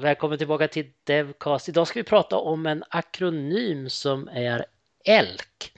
[0.00, 1.68] Välkommen tillbaka till Devcast.
[1.68, 4.64] Idag ska vi prata om en akronym som är
[5.04, 5.72] ELK.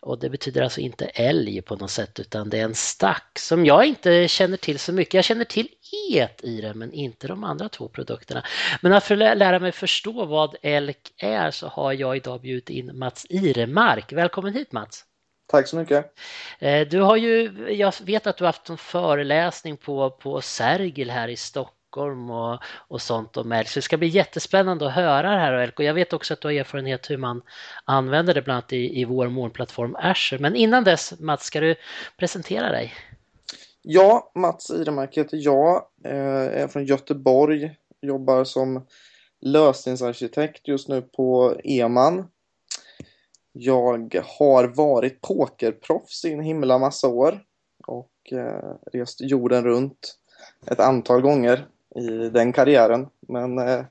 [0.00, 3.66] Och det betyder alltså inte älg på något sätt utan det är en stack som
[3.66, 5.14] jag inte känner till så mycket.
[5.14, 5.68] Jag känner till
[6.12, 8.44] et i det men inte de andra två produkterna.
[8.80, 12.98] Men för att lära mig förstå vad ELK är så har jag idag bjudit in
[12.98, 14.12] Mats Iremark.
[14.12, 15.04] Välkommen hit Mats!
[15.46, 16.14] Tack så mycket.
[16.58, 21.10] Eh, du har ju, jag vet att du har haft en föreläsning på, på Sergel
[21.10, 23.68] här i Stockholm och, och sånt om Elk.
[23.68, 25.82] Så det ska bli jättespännande att höra det här Elko.
[25.82, 27.42] Och jag vet också att du har erfarenhet hur man
[27.84, 30.42] använder det bland annat i, i vår molnplattform Azure.
[30.42, 31.74] Men innan dess Mats, ska du
[32.16, 32.94] presentera dig?
[33.82, 35.82] Ja, Mats Iremark heter jag.
[36.04, 37.76] Eh, är från Göteborg.
[38.02, 38.86] Jobbar som
[39.40, 42.24] lösningsarkitekt just nu på EMAN
[43.52, 47.42] jag har varit pokerproffs i en himla massa år
[47.86, 50.18] och eh, rest jorden runt
[50.66, 53.08] ett antal gånger i den karriären.
[53.28, 53.84] Men, eh,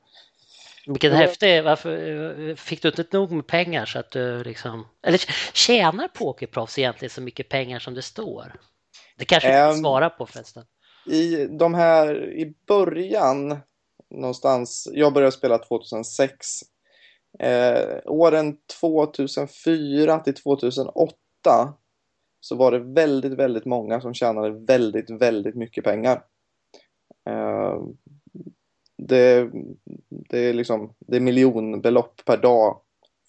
[0.87, 5.17] Vilken häftig, varför fick du inte nog med pengar så att du liksom, eller
[5.53, 8.53] tjänar pokerproffs egentligen så mycket pengar som det står?
[9.17, 10.63] Det kanske du inte um, svara på förresten.
[11.05, 13.59] I de här, i början
[14.09, 16.61] någonstans, jag började spela 2006
[17.39, 21.15] Eh, åren 2004 till 2008
[22.39, 26.23] så var det väldigt, väldigt många som tjänade väldigt, väldigt mycket pengar.
[27.29, 27.81] Eh,
[28.97, 29.49] det,
[30.09, 32.81] det, är liksom, det är miljonbelopp per dag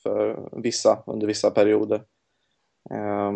[0.03, 2.03] för vissa under vissa perioder.
[2.91, 3.33] Eh,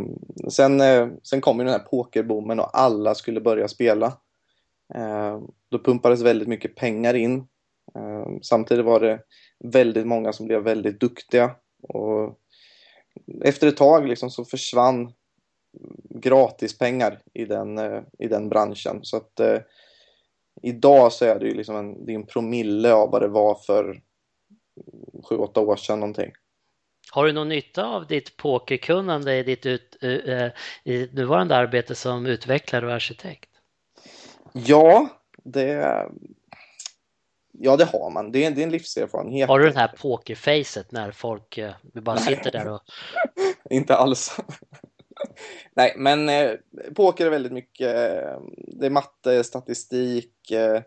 [0.48, 4.12] sen, eh, sen kom ju den här pokerboomen och alla skulle börja spela.
[5.70, 7.46] Då pumpades väldigt mycket pengar in.
[8.42, 9.20] Samtidigt var det
[9.64, 11.56] väldigt många som blev väldigt duktiga.
[11.82, 12.38] Och
[13.44, 15.12] efter ett tag liksom så försvann
[16.10, 17.78] gratispengar i den,
[18.18, 18.98] i den branschen.
[19.02, 19.58] Så att eh,
[20.62, 24.00] idag så är det ju liksom en, det en promille av vad det var för
[25.30, 26.32] 7-8 år sedan någonting.
[27.10, 30.48] Har du någon nytta av ditt pokerkunnande i ditt ut, uh,
[30.84, 33.50] i nuvarande arbete som utvecklare och arkitekt?
[34.52, 35.08] Ja,
[35.44, 36.08] det,
[37.58, 38.32] Ja, det har man.
[38.32, 39.48] Det är, det är en livserfarenhet.
[39.48, 42.80] Har du det här pokerfacet när folk eh, bara sitter där och...
[43.70, 44.36] Inte alls.
[45.74, 46.52] Nej, men eh,
[46.94, 50.82] poker är väldigt mycket, eh, det är matte, statistik, eh,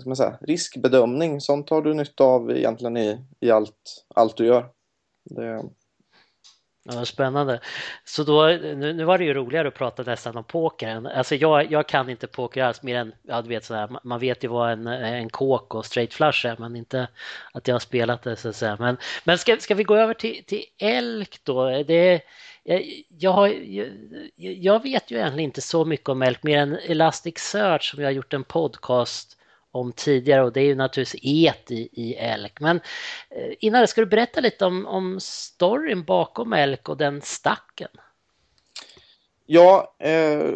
[0.00, 1.40] ska man säga, riskbedömning.
[1.40, 4.68] Sånt har du nytta av egentligen i, i allt, allt du gör.
[5.24, 5.62] Det,
[6.84, 7.60] Ja, spännande.
[8.04, 11.08] Så då, nu, nu var det ju roligare att prata nästan om poker.
[11.16, 14.44] Alltså jag, jag kan inte poker alls mer än, ja, du vet sådär, man vet
[14.44, 17.08] ju vad en, en kåk och straight flush är, men inte
[17.52, 18.76] att jag har spelat det så att säga.
[18.80, 21.82] Men, men ska, ska vi gå över till, till elk då?
[21.82, 22.20] Det,
[22.64, 23.64] jag, jag,
[24.36, 28.12] jag, vet ju egentligen inte så mycket om elk mer än Elasticsearch som jag har
[28.12, 29.36] gjort en podcast
[29.70, 32.60] om tidigare och det är ju naturligtvis et i, i Elk.
[32.60, 32.76] Men
[33.30, 37.88] eh, innan det, ska du berätta lite om, om storyn bakom Elk och den stacken?
[39.46, 40.52] Ja, eh,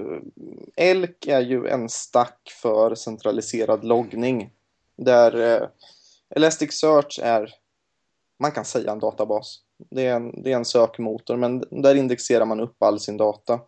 [0.76, 4.50] Elk är ju en stack för centraliserad loggning
[4.96, 5.68] där eh,
[6.30, 7.54] Elasticsearch är,
[8.38, 9.65] man kan säga en databas.
[9.90, 13.60] Det är en, det är en sökmotor men där indexerar man upp all sin data.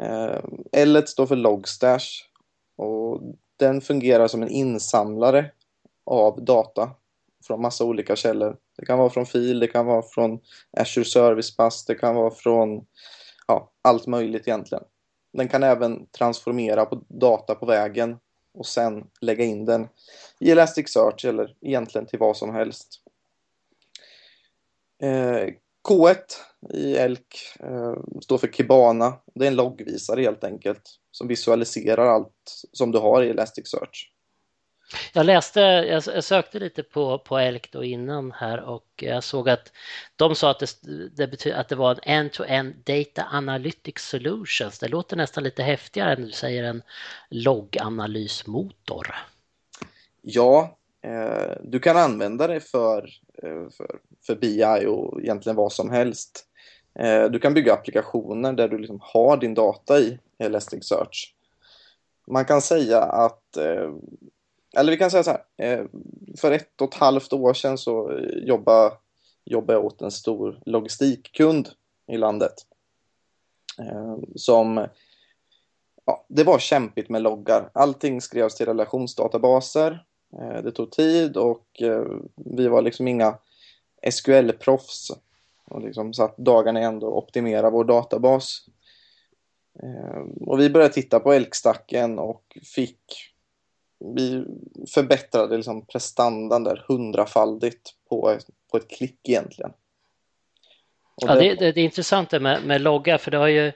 [0.00, 0.40] Eh,
[0.72, 2.08] L står för Logstash
[2.76, 3.20] och
[3.56, 5.50] den fungerar som en insamlare
[6.06, 6.90] av data
[7.46, 8.56] från massa olika källor.
[8.78, 10.40] Det kan vara från fil, det kan vara från
[10.76, 12.86] Azure Service Pass, det kan vara från
[13.46, 14.84] ja, allt möjligt egentligen.
[15.32, 18.16] Den kan även transformera på data på vägen
[18.54, 19.88] och sen lägga in den
[20.40, 23.02] i Elasticsearch eller egentligen till vad som helst.
[25.02, 25.48] Eh,
[25.88, 26.16] K1
[26.74, 29.14] i ELK eh, står för Kibana.
[29.34, 34.12] Det är en loggvisare helt enkelt som visualiserar allt som du har i Elasticsearch.
[35.12, 39.72] Jag läste, jag sökte lite på, på ELK då innan här och jag såg att
[40.16, 40.76] de sa att det,
[41.16, 44.78] det, betyder, att det var en end-to-end data analytics solutions.
[44.78, 46.82] Det låter nästan lite häftigare än du säger en
[47.30, 49.14] logganalysmotor.
[50.22, 53.10] Ja, eh, du kan använda det för,
[53.42, 56.46] Eh, för, för BI och egentligen vad som helst.
[56.98, 61.34] Eh, du kan bygga applikationer där du liksom har din data i Elasticsearch.
[62.26, 63.92] Man kan säga att, eh,
[64.76, 65.88] eller vi kan säga så här,
[66.36, 68.94] för ett och ett halvt år sedan så jobbade,
[69.44, 71.68] jobbade jag åt en stor logistikkund
[72.06, 72.54] i landet.
[74.34, 74.86] Som,
[76.04, 77.70] ja, det var kämpigt med loggar.
[77.74, 80.04] Allting skrevs till relationsdatabaser.
[80.62, 81.82] Det tog tid och
[82.34, 83.38] vi var liksom inga
[84.10, 85.10] SQL-proffs
[85.64, 88.66] och liksom satt dagarna ändå och optimera vår databas.
[89.82, 93.32] Eh, och vi började titta på elkstacken och fick
[93.98, 94.44] vi
[94.94, 98.38] förbättrade liksom prestandan där hundrafaldigt på,
[98.70, 99.72] på ett klick egentligen.
[101.14, 103.72] Och ja, det, det, det är intressant det med, med loggar för det har ju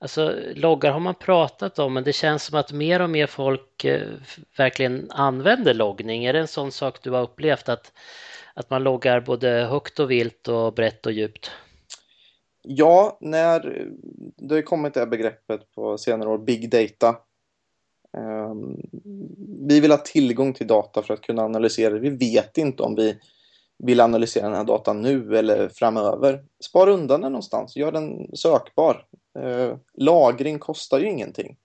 [0.00, 3.84] Alltså loggar har man pratat om men det känns som att mer och mer folk
[3.84, 4.08] eh,
[4.56, 6.24] verkligen använder loggning.
[6.24, 7.92] Är det en sån sak du har upplevt att,
[8.54, 11.50] att man loggar både högt och vilt och brett och djupt?
[12.62, 13.88] Ja, när
[14.36, 17.16] det har kommit det här begreppet på senare år, big data.
[18.18, 18.76] Um,
[19.68, 22.00] vi vill ha tillgång till data för att kunna analysera det.
[22.00, 23.18] Vi vet inte om vi
[23.78, 26.44] vill analysera den här datan nu eller framöver.
[26.60, 29.04] Spara undan den någonstans, gör den sökbar.
[29.38, 31.56] Uh, lagring kostar ju ingenting.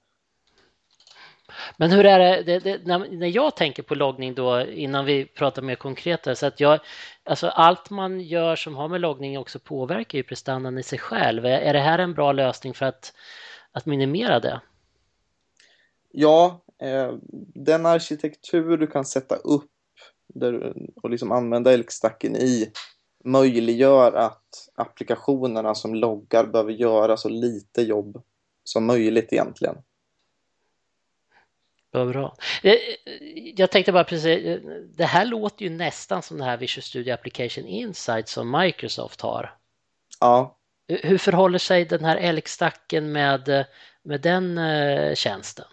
[1.77, 5.61] Men hur är det, det, det, när, jag tänker på loggning då innan vi pratar
[5.61, 6.79] mer konkret så att jag,
[7.23, 11.45] alltså allt man gör som har med loggning också påverkar ju prestandan i sig själv.
[11.45, 13.13] Är, är det här en bra lösning för att,
[13.71, 14.61] att minimera det?
[16.11, 17.13] Ja, eh,
[17.55, 19.71] den arkitektur du kan sätta upp
[20.33, 22.71] där, och liksom använda elkstacken i
[23.23, 28.21] möjliggör att applikationerna som loggar behöver göra så lite jobb
[28.63, 29.75] som möjligt egentligen.
[31.91, 32.35] Vad bra.
[32.63, 32.75] Eh,
[33.55, 34.59] jag tänkte bara precis,
[34.95, 39.57] det här låter ju nästan som det här Visual Studio Application Insight som Microsoft har.
[40.19, 40.57] Ja.
[40.87, 43.65] Hur förhåller sig den här elkstacken med,
[44.03, 45.65] med den eh, tjänsten?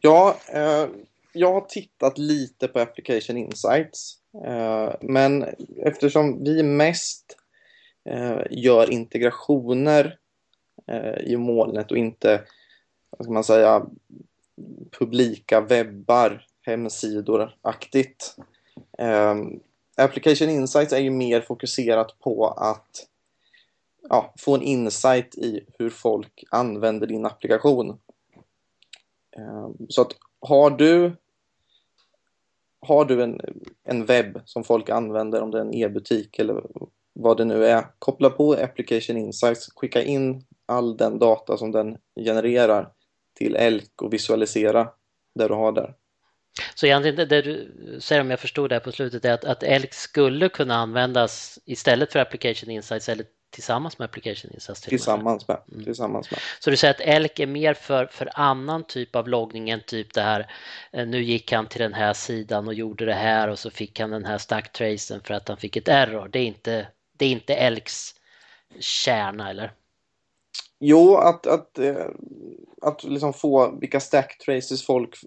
[0.00, 0.86] Ja, eh,
[1.34, 4.18] jag har tittat lite på Application Insights.
[4.46, 5.46] Eh, men
[5.76, 7.36] eftersom vi mest
[8.04, 10.18] eh, gör integrationer
[10.86, 12.42] eh, i molnet och inte
[13.10, 13.86] vad ska man säga,
[14.98, 18.36] publika webbar, hemsidor aktigt.
[19.96, 23.06] Application Insights är ju mer fokuserat på att
[24.08, 27.98] ja, få en insight i hur folk använder din applikation.
[29.88, 31.16] Så att har du
[32.84, 33.40] har du en,
[33.84, 36.62] en webb som folk använder, om det är en e-butik eller
[37.12, 41.96] vad det nu är, koppla på Application Insights, skicka in all den data som den
[42.24, 42.88] genererar
[43.38, 44.88] till Elk och visualisera
[45.34, 45.94] det du har där.
[46.74, 47.70] Så egentligen det du
[48.00, 51.58] säger om jag förstod det här på slutet är att, att Elk skulle kunna användas
[51.64, 54.50] istället för Application Insights eller tillsammans med Application?
[54.50, 55.60] Till tillsammans med.
[55.72, 55.84] Mm.
[55.84, 56.40] tillsammans med.
[56.60, 60.14] Så du säger att Elk är mer för, för annan typ av loggning än typ
[60.14, 60.50] det här
[60.92, 64.00] eh, nu gick han till den här sidan och gjorde det här och så fick
[64.00, 66.28] han den här stacktracen för att han fick ett error.
[66.32, 66.86] Det är inte,
[67.18, 68.14] det är inte Elks
[68.80, 69.72] kärna eller?
[70.80, 72.06] Jo, att, att, eh,
[72.82, 75.18] att liksom få vilka stack traces folk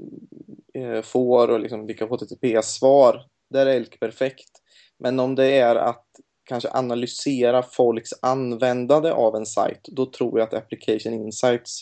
[0.74, 4.52] eh, får och liksom vilka HTTP-svar, där är Elk perfekt.
[5.00, 6.06] Men om det är att
[6.48, 11.82] kanske analysera folks användande av en sajt, då tror jag att Application Insights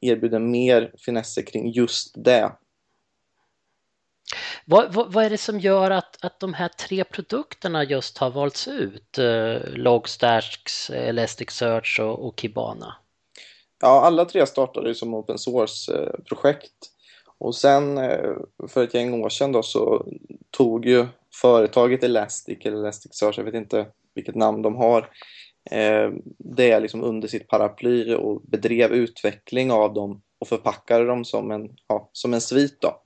[0.00, 2.52] erbjuder mer finesser kring just det.
[4.64, 8.30] Vad, vad, vad, är det som gör att, att de här tre produkterna just har
[8.30, 9.18] valts ut?
[9.18, 12.94] Eh, Logstacks, Elasticsearch och, och Kibana?
[13.80, 16.72] Ja, alla tre startade som open source-projekt.
[17.38, 18.30] Och sen eh,
[18.68, 20.06] för ett gäng år sedan då så
[20.50, 21.06] tog ju
[21.40, 25.10] företaget Elastic eller Elasticsearch, jag vet inte vilket namn de har,
[25.70, 31.50] eh, det liksom under sitt paraply och bedrev utveckling av dem och förpackade dem som
[31.50, 33.02] en, ja, som en svit då.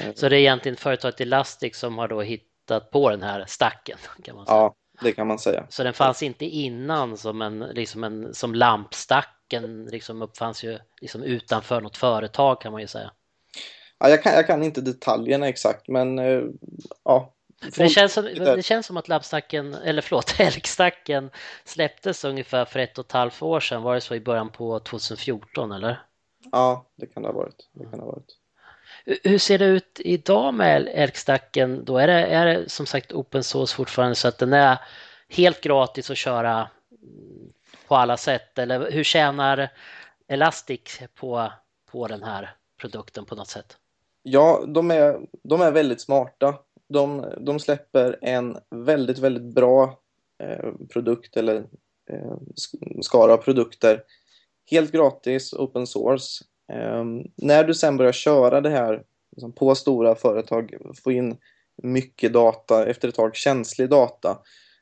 [0.00, 3.98] Eh, så det är egentligen företaget Elastic som har då hittat på den här stacken
[4.22, 4.56] kan man säga?
[4.56, 5.66] Ja, det kan man säga.
[5.68, 11.22] Så den fanns inte innan som en, liksom en som lampstacken liksom uppfanns ju liksom
[11.22, 13.12] utanför något företag kan man ju säga.
[13.98, 16.44] Ja, jag, kan, jag kan inte detaljerna exakt men uh,
[17.04, 17.34] ja.
[17.62, 21.30] För det, känns som, det känns som att lampstacken, eller förlåt, älgstacken
[21.64, 23.82] släpptes ungefär för ett och ett halvt år sedan.
[23.82, 26.02] Var det så i början på 2014 eller?
[26.52, 27.68] Ja, det kan det ha varit.
[27.72, 28.38] Det kan ha varit.
[29.04, 31.84] Hur ser det ut idag med älgstacken?
[31.84, 34.78] Då är det, är det som sagt open source fortfarande så att den är
[35.28, 36.68] helt gratis att köra
[37.88, 38.58] på alla sätt?
[38.58, 39.68] Eller hur tjänar
[40.28, 41.52] Elastic på,
[41.90, 43.76] på den här produkten på något sätt?
[44.22, 46.54] Ja, de är, de är väldigt smarta.
[46.92, 49.98] De, de släpper en väldigt, väldigt bra
[50.42, 51.56] eh, produkt eller
[52.10, 52.36] eh,
[53.02, 54.02] skara produkter.
[54.70, 56.44] Helt gratis, open source.
[56.72, 57.04] Eh,
[57.36, 59.04] när du sen börjar köra det här
[59.36, 61.36] liksom på stora företag, få in
[61.82, 64.38] mycket data, efter ett tag känslig data,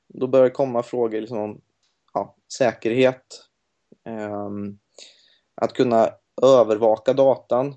[0.09, 1.61] då börjar det komma frågor liksom om
[2.15, 3.45] ja, säkerhet,
[4.05, 4.79] ehm,
[5.55, 6.11] att kunna
[6.43, 7.75] övervaka datan,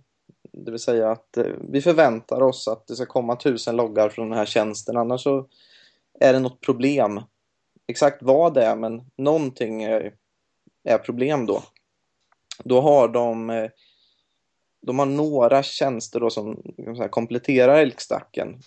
[0.54, 4.30] det vill säga att eh, vi förväntar oss att det ska komma tusen loggar från
[4.30, 5.48] den här tjänsten, annars så
[6.20, 7.22] är det något problem.
[7.88, 10.14] Exakt vad det är, men någonting är,
[10.84, 11.64] är problem då.
[12.64, 13.70] Då har de eh,
[14.82, 18.60] de har några tjänster då som säga, kompletterar Elkstacken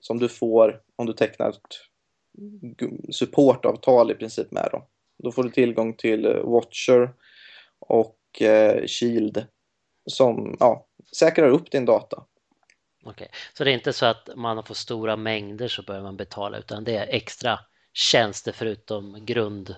[0.00, 1.56] som du får om du tecknar ett
[3.14, 4.82] supportavtal i princip med dem.
[5.18, 7.10] Då får du tillgång till eh, Watcher
[7.78, 9.46] och eh, Shield
[10.06, 12.24] som ja, säkrar upp din data.
[13.04, 16.58] Okej, så det är inte så att man får stora mängder så börjar man betala
[16.58, 17.58] utan det är extra
[17.92, 19.74] tjänster förutom grund,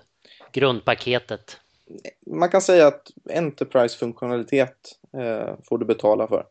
[0.52, 1.60] grundpaketet?
[2.26, 6.46] Man kan säga att Enterprise-funktionalitet eh, får du betala för.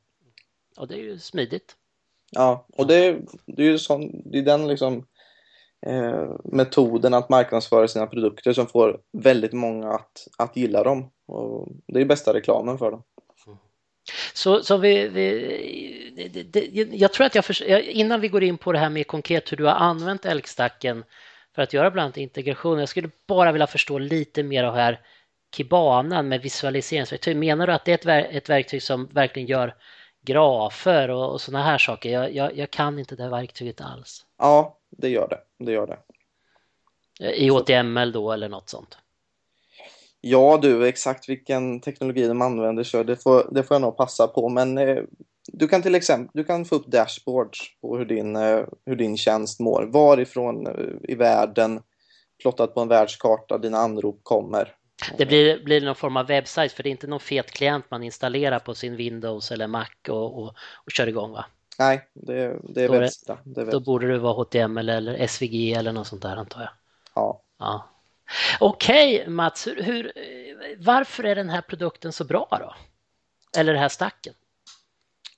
[0.78, 1.76] Och det är ju smidigt.
[2.32, 5.08] Ja, och det, det är ju sån, det är den liksom
[5.86, 11.12] eh, metoden att marknadsföra sina produkter som får väldigt många att, att gilla dem.
[11.26, 13.04] Och det är bästa reklamen för dem.
[14.34, 18.58] Så, så vi, vi det, det, jag tror att jag, för, innan vi går in
[18.58, 21.04] på det här med konkret hur du har använt älgstacken
[21.56, 22.80] för att göra bland annat integration.
[22.80, 25.00] Jag skulle bara vilja förstå lite mer av här
[25.56, 27.38] Kibanan med visualiseringsverktyg.
[27.38, 29.76] Menar du att det är ett, ver ett verktyg som verkligen gör
[30.22, 32.10] grafer och, och sådana här saker?
[32.10, 34.26] Jag, jag, jag, kan inte det verktyget alls.
[34.38, 35.66] Ja, det gör det.
[35.66, 36.00] Det gör det.
[37.36, 38.98] I HTML då eller något sånt?
[40.22, 44.28] Ja du, exakt vilken teknologi de använder så det får, det får jag nog passa
[44.28, 44.50] på.
[44.50, 45.04] Men eh,
[45.54, 49.18] du kan till exempel du kan få upp dashboards på hur din, eh, hur din
[49.18, 49.84] tjänst mår.
[49.84, 50.74] Varifrån eh,
[51.04, 51.82] i världen,
[52.42, 54.76] plottat på en världskarta, dina anrop kommer.
[55.18, 58.04] Det blir, blir någon form av webbsajt för det är inte någon fet klient man
[58.04, 60.48] installerar på sin Windows eller Mac och, och,
[60.86, 61.46] och kör igång va?
[61.80, 63.38] Nej, det, det är webbsida.
[63.44, 66.70] Då borde det vara HTML eller SVG eller något sånt där antar jag.
[67.16, 67.42] Ja.
[67.60, 67.90] ja.
[68.60, 70.12] Okej okay, Mats, hur, hur,
[70.78, 72.76] varför är den här produkten så bra då?
[73.60, 74.34] Eller det här stacken?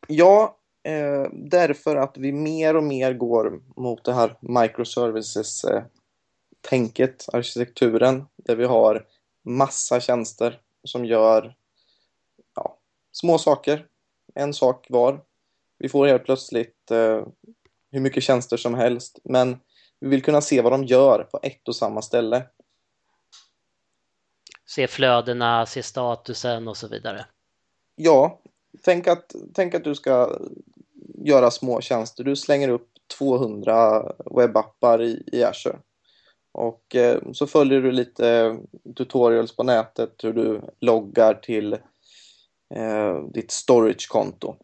[0.08, 8.26] Ja, eh, därför att vi mer och mer går mot det här microservices-tänket, eh, arkitekturen,
[8.36, 9.06] där vi har
[9.46, 11.56] massa tjänster som gör
[12.56, 12.78] ja,
[13.12, 13.86] små saker,
[14.36, 15.22] en sak var.
[15.78, 17.26] Vi får helt plötsligt eh,
[17.92, 19.60] hur mycket tjänster som helst, men
[20.00, 22.44] vi vill kunna se vad de gör på ett och samma ställe.
[24.76, 27.26] Se flödena, se statusen och så vidare.
[27.96, 28.42] Ja,
[28.82, 30.40] tänk att, tänk att du ska
[31.16, 32.24] göra små tjänster.
[32.24, 35.78] Du slänger upp 200 webbappar i, i Azure.
[36.52, 38.58] Och eh, så följer du lite
[38.98, 41.74] tutorials på nätet hur du loggar till
[42.76, 44.56] eh, ditt storage-konto.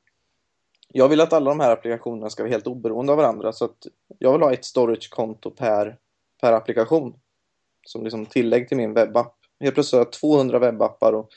[0.87, 3.87] Jag vill att alla de här applikationerna ska vara helt oberoende av varandra så att
[4.19, 5.97] jag vill ha ett storage-konto per,
[6.41, 7.19] per applikation
[7.85, 9.38] som liksom tillägg till min webbapp.
[9.59, 11.29] Helt plötsligt har jag 200 webbappar och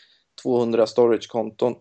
[0.42, 1.74] 200 storage-konton.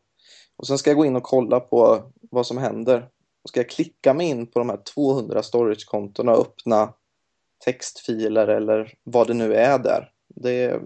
[0.55, 3.09] Och sen ska jag gå in och kolla på vad som händer.
[3.43, 6.93] Och ska jag klicka mig in på de här 200 storage-kontona och öppna
[7.65, 10.11] textfiler eller vad det nu är där.
[10.27, 10.79] Det...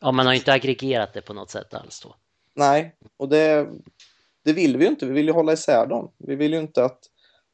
[0.00, 2.14] Ja, man har inte aggregerat det på något sätt alls då.
[2.54, 3.68] Nej, och det,
[4.44, 5.06] det vill vi ju inte.
[5.06, 6.12] Vi vill ju hålla isär dem.
[6.18, 6.98] Vi vill ju inte att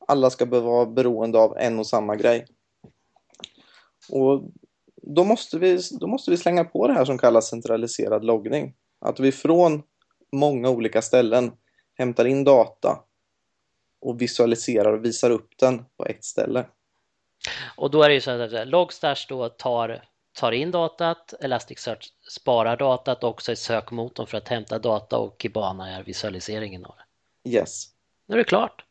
[0.09, 2.47] alla ska behöva vara beroende av en och samma grej.
[4.09, 4.43] Och
[5.03, 8.75] då måste, vi, då måste vi slänga på det här som kallas centraliserad loggning.
[9.01, 9.83] Att vi från
[10.33, 11.53] många olika ställen
[11.99, 12.99] hämtar in data
[14.01, 16.67] och visualiserar och visar upp den på ett ställe.
[17.77, 20.05] Och då är det ju så att Logstash då tar,
[20.39, 25.97] tar in datat, Elasticsearch sparar datat också i sökmotorn för att hämta data och Kibana
[25.97, 27.51] är visualiseringen av det.
[27.51, 27.87] Yes.
[28.27, 28.85] Nu är det klart.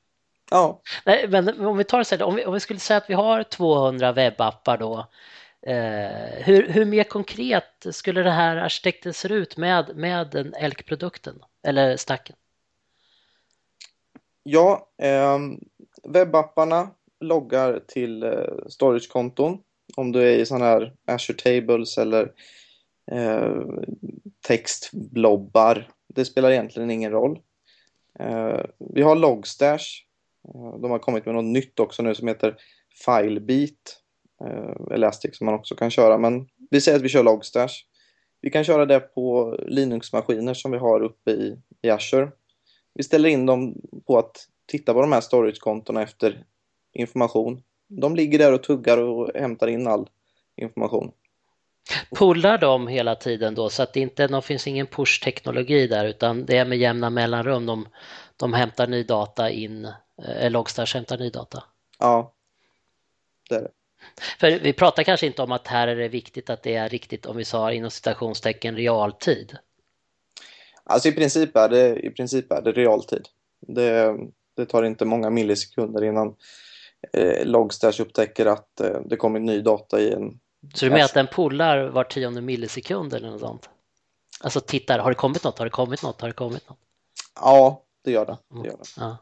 [0.52, 0.82] Ja.
[1.06, 3.14] Nej, men om vi tar så här, om vi, om vi skulle säga att vi
[3.14, 5.08] har 200 webbappar då
[5.68, 11.40] Eh, hur, hur mer konkret skulle det här arkitekten se ut med, med den ELK-produkten
[11.64, 12.36] eller stacken?
[14.44, 15.40] Ja, eh,
[16.04, 16.90] webbapparna
[17.20, 19.58] loggar till eh, storagekonton
[19.98, 22.32] om du är i sådana här Azure Tables eller
[23.12, 23.62] eh,
[24.48, 25.88] textblobbar.
[26.08, 27.40] Det spelar egentligen ingen roll.
[28.20, 28.62] Eh,
[28.94, 29.86] vi har Logstash.
[30.48, 32.58] Eh, de har kommit med något nytt också nu som heter
[33.06, 34.01] Filebeat
[34.48, 36.18] eh, Elastic som man också kan köra.
[36.18, 37.74] Men vi säger att vi kör Logstash.
[38.42, 42.32] Vi kan köra det på Linux-maskiner som vi har uppe i, i Azure.
[42.94, 46.44] Vi ställer in dem på att titta på de här storage-kontona efter
[46.94, 47.64] information.
[47.88, 50.10] De ligger där och tuggar och hämtar in all
[50.56, 51.12] information.
[52.16, 56.46] Pullar de hela tiden då så att det inte det finns ingen push-teknologi där utan
[56.46, 57.88] det är med jämna mellanrum de,
[58.38, 61.64] de hämtar ny data in, eller eh, Logstash hämtar ny data?
[62.00, 62.34] Ja,
[63.50, 63.72] det är det.
[64.40, 67.26] För vi pratar kanske inte om att här är det viktigt att det är riktigt,
[67.26, 69.58] om vi sa inom citationstecken, realtid.
[70.84, 73.28] Alltså i princip är det, i princip är det realtid.
[73.68, 74.18] Det,
[74.58, 76.36] det tar inte många millisekunder innan
[77.14, 80.40] eh, Logstash upptäcker att eh, det kommer ny data i en...
[80.74, 83.70] Så du menar att den pullar var tionde millisekund eller något sånt?
[84.44, 86.78] Alltså tittar, har det kommit något, har det kommit något, har det kommit något?
[87.36, 88.38] Ja, det gör det.
[88.50, 88.84] det, gör det.
[88.98, 89.18] Ja.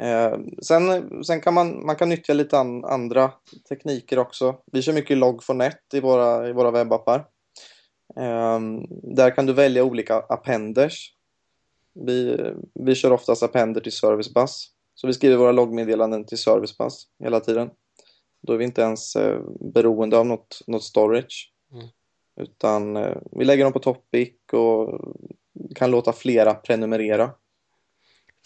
[0.00, 3.32] Eh, sen, sen kan man, man kan nyttja lite an, andra
[3.68, 4.56] tekniker också.
[4.72, 7.18] Vi kör mycket log4net i våra, i våra webbappar.
[8.16, 8.60] Eh,
[9.02, 11.14] där kan du välja olika appenders.
[11.94, 12.40] Vi,
[12.74, 14.70] vi kör oftast appender till service bus.
[14.94, 17.70] Så vi skriver våra loggmeddelanden till service bus hela tiden.
[18.42, 21.52] Då är vi inte ens eh, beroende av något, något storage.
[21.72, 21.86] Mm.
[22.40, 25.00] Utan eh, vi lägger dem på Topic och
[25.74, 27.30] kan låta flera prenumerera.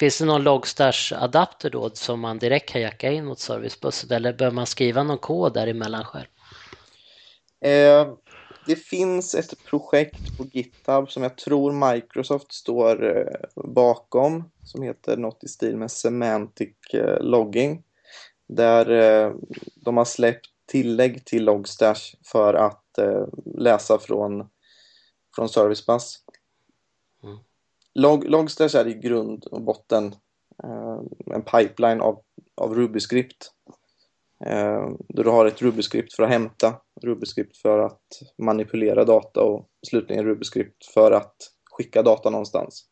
[0.01, 4.51] Finns det någon Logstash-adapter då som man direkt kan jacka in mot servicebussen eller bör
[4.51, 6.27] man skriva någon kod däremellan själv?
[7.65, 8.15] Eh,
[8.67, 15.17] det finns ett projekt på GitHub som jag tror Microsoft står eh, bakom som heter
[15.17, 17.83] något i stil med Semantic eh, Logging.
[18.49, 19.33] Där eh,
[19.75, 24.49] de har släppt tillägg till Logstash för att eh, läsa från,
[25.37, 25.87] från Service
[27.95, 30.15] Log, Logstash är i grund och botten
[30.65, 31.01] eh,
[31.35, 32.23] en pipeline av,
[32.55, 33.51] av Ruby-skript.
[34.45, 38.03] Eh, där du har ett Ruby-skript för att hämta, Ruby-skript för att
[38.39, 41.37] manipulera data och slutligen Ruby-skript för att
[41.71, 42.89] skicka data någonstans.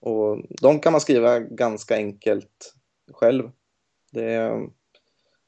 [0.00, 2.74] Och de kan man skriva ganska enkelt
[3.12, 3.50] själv.
[4.12, 4.50] Det,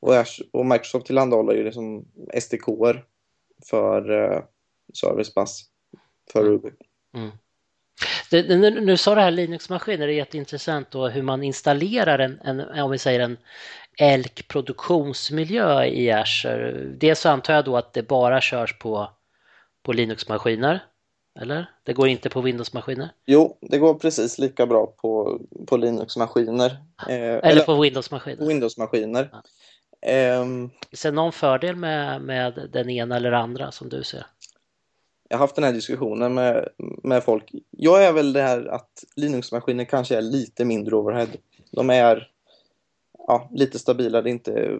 [0.01, 0.13] och,
[0.53, 2.05] och Microsoft tillhandahåller ju liksom
[2.41, 3.05] SDK-er
[3.71, 4.43] för uh,
[4.95, 5.63] Service Bus
[6.33, 6.53] för mm.
[6.53, 6.71] Ruby.
[7.15, 7.31] Mm.
[8.31, 12.41] Det, nu, nu sa det här Linux-maskiner, det är jätteintressant då hur man installerar en,
[12.45, 13.38] en om vi säger en
[13.99, 16.73] ELK produktionsmiljö i Azure.
[16.73, 19.11] Dels så antar jag då att det bara körs på,
[19.83, 20.85] på Linux-maskiner,
[21.41, 21.71] eller?
[21.83, 23.09] Det går inte på Windows-maskiner?
[23.26, 26.71] Jo, det går precis lika bra på, på Linux-maskiner.
[27.09, 28.47] Eh, eller, eller, på Windows-maskiner?
[28.47, 29.29] Windows-maskiner.
[29.33, 29.43] Ja.
[30.41, 34.26] Um, Finns det någon fördel med, med den ena eller andra som du ser?
[35.28, 37.54] Jag har haft den här diskussionen med, med folk.
[37.71, 41.28] Jag är väl det här att Linux-maskiner kanske är lite mindre overhead.
[41.71, 42.30] De är
[43.18, 44.78] ja, lite stabilare, det är inte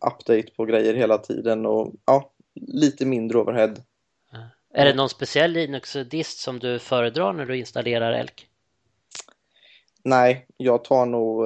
[0.00, 3.74] update på grejer hela tiden och ja, lite mindre overhead.
[4.74, 8.46] Är det någon speciell Linux-dist som du föredrar när du installerar ELK?
[10.02, 11.44] Nej, jag tar nog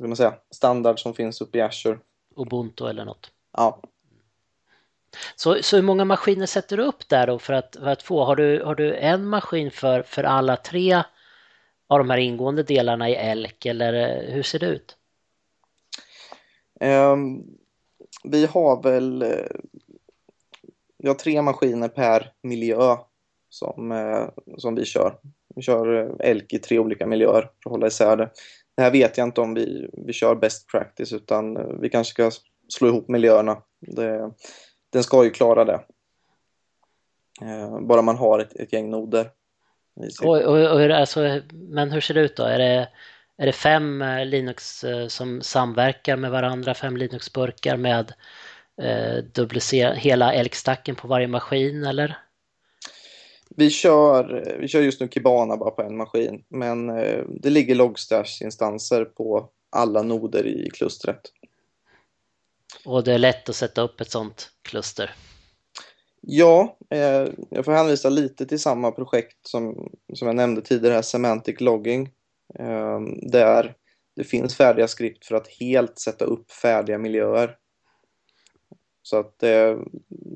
[0.00, 1.98] vill man säga, standard som finns uppe i Azure.
[2.36, 3.30] Ubuntu eller något?
[3.52, 3.80] Ja.
[5.36, 8.24] Så, så hur många maskiner sätter du upp där då för att, för att få?
[8.24, 11.02] Har du, har du en maskin för, för alla tre
[11.88, 14.96] av de här ingående delarna i ELK eller eh, hur ser det ut?
[16.80, 17.44] Um,
[18.24, 19.46] vi har väl eh,
[20.98, 22.96] vi har tre maskiner per miljö
[23.48, 25.18] som, eh, som vi kör.
[25.54, 28.30] Vi kör ELK i tre olika miljöer för att hålla isär det.
[28.76, 32.30] Det här vet jag inte om vi, vi kör best practice utan vi kanske ska
[32.68, 33.62] slå ihop miljöerna.
[33.80, 34.30] Det,
[34.90, 35.80] den ska ju klara det.
[37.42, 39.30] Eh, bara man har ett, ett gäng noder.
[40.22, 42.42] Och, och, och alltså, men hur ser det ut då?
[42.42, 42.88] Är det,
[43.36, 48.12] är det fem eh, Linux som samverkar med varandra, fem Linux-burkar med
[48.82, 52.18] eh, hela elkstacken på varje maskin eller?
[53.56, 57.74] Vi kör, vi kör just nu Kibana bara på en maskin, men eh, det ligger
[57.74, 61.20] Logstash-instanser på alla noder i klustret.
[62.84, 65.14] Och det är lätt att sätta upp ett sånt kluster?
[66.20, 71.02] Ja, eh, jag får hänvisa lite till samma projekt som, som jag nämnde tidigare, här,
[71.02, 72.10] Semantic Logging,
[72.58, 73.74] eh, där
[74.16, 77.56] det finns färdiga skript för att helt sätta upp färdiga miljöer.
[79.02, 79.78] Så att det,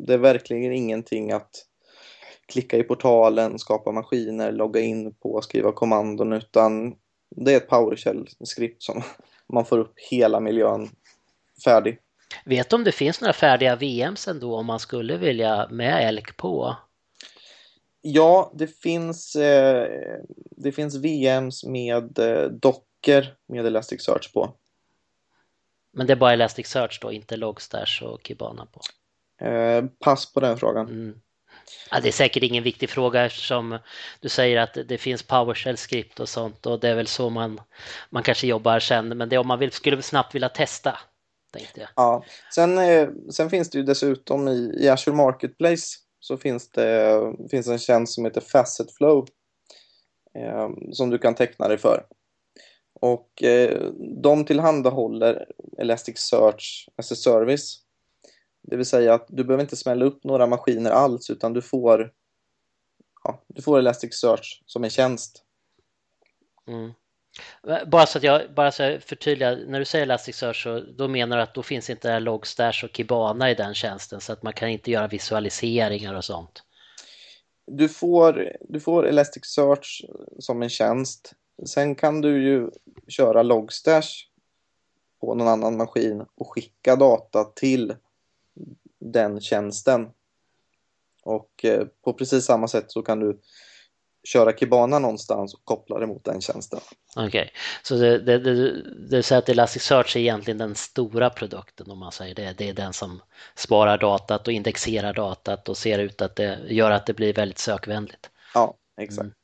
[0.06, 1.50] det är verkligen ingenting att
[2.46, 6.94] klicka i portalen, skapa maskiner, logga in på, skriva kommandon utan
[7.36, 9.02] det är ett PowerShell-skript som
[9.52, 10.88] man får upp hela miljön
[11.64, 11.98] färdig.
[12.44, 16.36] Vet du om det finns några färdiga VMs ändå om man skulle vilja med ELK
[16.36, 16.76] på?
[18.00, 19.88] Ja, det finns, eh,
[20.50, 24.54] det finns VMs med eh, Docker med Elasticsearch på.
[25.92, 28.80] Men det är bara Elasticsearch då, inte Logstash och Kibana på?
[29.46, 30.88] Eh, pass på den frågan.
[30.88, 31.20] Mm.
[31.90, 33.78] Ja, det är säkert ingen viktig fråga eftersom
[34.20, 37.60] du säger att det finns PowerShell-skript och sånt och det är väl så man,
[38.10, 39.08] man kanske jobbar sen.
[39.08, 40.98] Men det är om man vill, skulle snabbt vilja testa.
[41.54, 41.88] Tänkte jag.
[41.96, 47.20] Ja, sen, eh, sen finns det ju dessutom i, i Azure Marketplace så finns det
[47.50, 49.26] finns en tjänst som heter Facet Flow
[50.38, 52.06] eh, som du kan teckna dig för.
[53.00, 53.90] Och eh,
[54.22, 55.46] de tillhandahåller
[55.78, 57.84] Elasticsearch as a service
[58.66, 62.12] det vill säga att du behöver inte smälla upp några maskiner alls utan du får,
[63.24, 65.44] ja, du får Elasticsearch som en tjänst.
[66.66, 66.92] Mm.
[67.68, 71.08] Eh, bara så att jag bara så jag förtydligar, när du säger Elasticsearch så då
[71.08, 74.52] menar du att då finns inte Logstash och Kibana i den tjänsten så att man
[74.52, 76.62] kan inte göra visualiseringar och sånt?
[77.66, 80.04] Du får, du får Elasticsearch
[80.38, 81.34] som en tjänst
[81.66, 82.70] sen kan du ju
[83.08, 84.28] köra Logstash
[85.20, 87.94] på någon annan maskin och skicka data till
[88.98, 90.10] den tjänsten.
[91.22, 93.40] Och eh, på precis samma sätt så kan du
[94.24, 96.80] köra Kibana någonstans och koppla det mot den tjänsten.
[97.16, 97.48] Okej, okay.
[97.82, 102.12] så det, det, det, det säger att Elasticsearch är egentligen den stora produkten om man
[102.12, 102.54] säger det.
[102.58, 103.22] Det är den som
[103.54, 107.58] sparar datat och indexerar datat och ser ut att det gör att det blir väldigt
[107.58, 108.30] sökvänligt.
[108.54, 109.20] Ja, exakt.
[109.20, 109.34] Mm.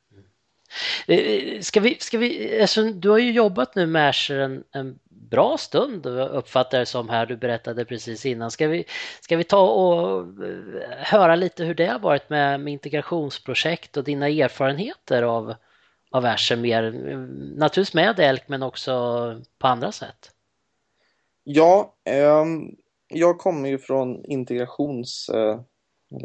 [1.06, 4.98] Eh, ska vi, ska vi, alltså, du har ju jobbat nu med Azure en, en
[5.30, 8.50] bra stund uppfattar det som här, du berättade precis innan.
[8.50, 8.84] Ska vi,
[9.20, 10.54] ska vi ta och eh,
[10.98, 15.54] höra lite hur det har varit med, med integrationsprojekt och dina erfarenheter av,
[16.10, 16.22] av
[16.56, 16.92] mer,
[17.56, 18.92] naturligtvis med Elk men också
[19.58, 20.30] på andra sätt?
[21.44, 22.44] Ja, eh,
[23.08, 25.60] jag kommer ju från integrations, eh,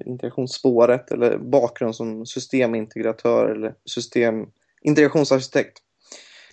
[0.05, 4.47] integrationsspåret eller bakgrund som systemintegratör eller system,
[4.81, 5.81] integrationsarkitekt.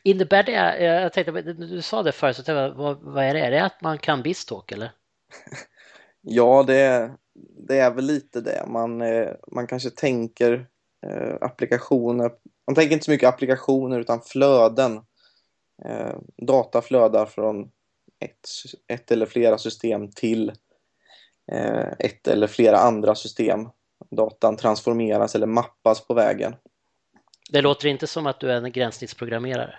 [0.05, 3.41] Innebär det, jag tänkte, du sa det förut, så vad, vad är det?
[3.41, 4.93] Är det att man kan Bistalk eller?
[6.21, 7.12] ja, det,
[7.69, 8.65] det är väl lite det.
[8.67, 10.67] Man, eh, man kanske tänker
[11.07, 12.33] eh, applikationer.
[12.67, 14.97] Man tänker inte så mycket applikationer utan flöden.
[15.85, 17.71] Eh, data flödar från
[18.21, 18.49] ett,
[18.88, 20.53] ett eller flera system till
[21.99, 23.69] ett eller flera andra system.
[24.11, 26.55] Datan transformeras eller mappas på vägen.
[27.51, 29.75] Det låter inte som att du är en gränssnittsprogrammerare.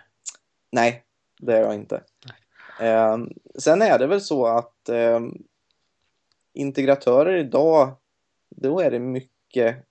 [0.74, 1.04] Nej,
[1.40, 2.04] det är jag inte.
[2.82, 3.18] Eh,
[3.60, 5.20] sen är det väl så att eh,
[6.54, 7.92] integratörer idag,
[8.50, 9.86] då är det mycket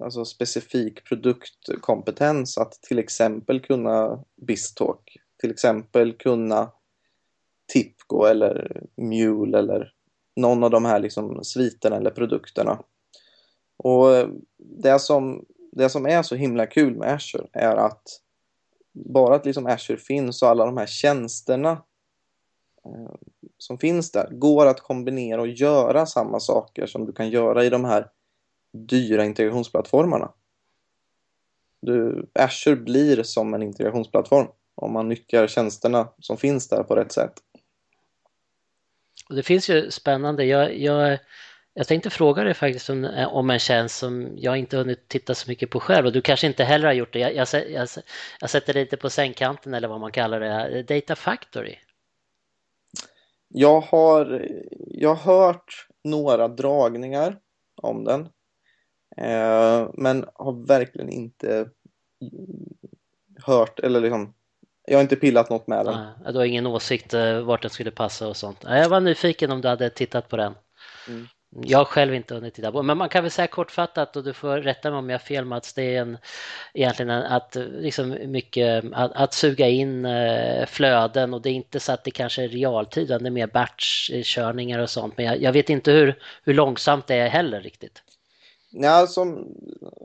[0.00, 6.72] alltså specifik produktkompetens att till exempel kunna Bistalk, till exempel kunna
[7.72, 9.92] Tipco eller Mule eller
[10.36, 12.82] någon av de här liksom sviterna eller produkterna.
[13.76, 14.08] Och
[14.58, 18.02] det som, det som är så himla kul med Azure är att
[18.92, 21.70] bara att liksom Azure finns och alla de här tjänsterna
[22.84, 23.14] eh,
[23.58, 27.70] som finns där går att kombinera och göra samma saker som du kan göra i
[27.70, 28.10] de här
[28.72, 30.32] dyra integrationsplattformarna.
[31.80, 37.12] Du, Azure blir som en integrationsplattform om man nyttjar tjänsterna som finns där på rätt
[37.12, 37.32] sätt.
[39.28, 41.18] Det finns ju spännande, jag, jag
[41.80, 45.34] jag tänkte fråga dig faktiskt om, eh, om en tjänst som jag inte hunnit titta
[45.34, 47.18] så mycket på själv och du kanske inte heller har gjort det.
[47.18, 47.88] Jag, jag, jag,
[48.40, 50.82] jag sätter lite på sängkanten eller vad man kallar det.
[50.82, 51.76] Data Factory.
[53.48, 54.48] Jag har,
[54.86, 57.38] jag har hört några dragningar
[57.82, 58.20] om den.
[59.16, 61.70] Eh, men har verkligen inte
[63.46, 64.34] hört eller liksom
[64.86, 65.94] jag har inte pillat något med den.
[65.94, 68.58] Nej, du har ingen åsikt eh, vart den skulle passa och sånt.
[68.62, 70.54] Jag var nyfiken om du hade tittat på den.
[71.08, 71.26] Mm.
[71.52, 74.32] Jag har själv inte hunnit titta på men man kan väl säga kortfattat och du
[74.32, 76.18] får rätta mig om jag har fel Mats, det är en,
[76.74, 81.80] egentligen en, att, liksom mycket, att, att suga in eh, flöden och det är inte
[81.80, 85.42] så att det kanske är realtid utan det är mer batchkörningar och sånt men jag,
[85.42, 88.02] jag, vet inte hur, hur långsamt det är heller riktigt.
[88.70, 89.54] Ja, som,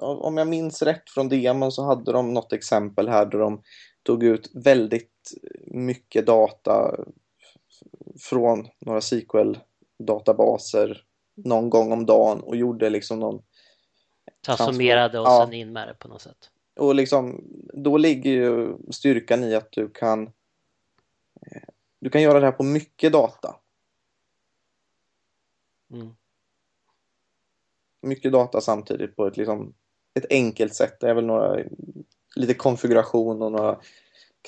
[0.02, 3.62] om jag minns rätt från demon så hade de något exempel här där de
[4.04, 5.34] tog ut väldigt
[5.68, 6.96] mycket data
[8.30, 11.05] från några SQL-databaser
[11.36, 13.42] någon gång om dagen och gjorde liksom någon
[14.46, 15.44] transformerade och ja.
[15.46, 16.50] sen in med det på något sätt.
[16.76, 17.44] Och liksom,
[17.74, 20.32] då ligger ju styrkan i att du kan
[22.00, 23.56] du kan göra det här på mycket data.
[25.92, 26.16] Mm.
[28.02, 29.74] Mycket data samtidigt på ett, liksom,
[30.14, 31.00] ett enkelt sätt.
[31.00, 31.64] Det är väl några
[32.36, 33.80] lite konfiguration och några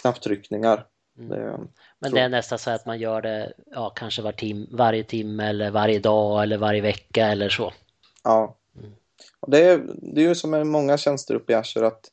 [0.01, 0.87] knapptryckningar.
[1.17, 1.29] Mm.
[1.29, 1.59] Det,
[1.99, 5.49] men det är nästan så att man gör det ja, kanske var tim varje timme
[5.49, 7.73] eller varje dag eller varje vecka eller så.
[8.23, 8.55] Ja.
[8.77, 8.91] Mm.
[9.39, 12.11] Och det, är, det är ju som med många tjänster uppe i Azure att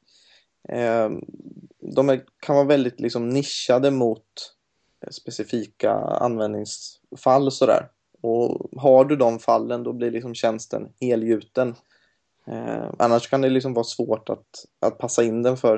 [0.69, 1.11] eh,
[1.81, 4.55] de är, kan vara väldigt liksom nischade mot
[5.11, 7.89] specifika användningsfall sådär.
[8.21, 11.75] Och har du de fallen då blir liksom tjänsten helgjuten.
[12.47, 15.77] Eh, annars kan det liksom vara svårt att, att passa in den för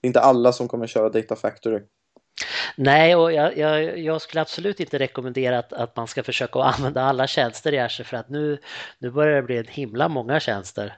[0.00, 1.80] det är inte alla som kommer köra Data Factory.
[2.76, 7.02] Nej, och jag, jag, jag, skulle absolut inte rekommendera att, att man ska försöka använda
[7.02, 8.58] alla tjänster i Azure för att nu,
[8.98, 10.96] nu börjar det bli en himla många tjänster.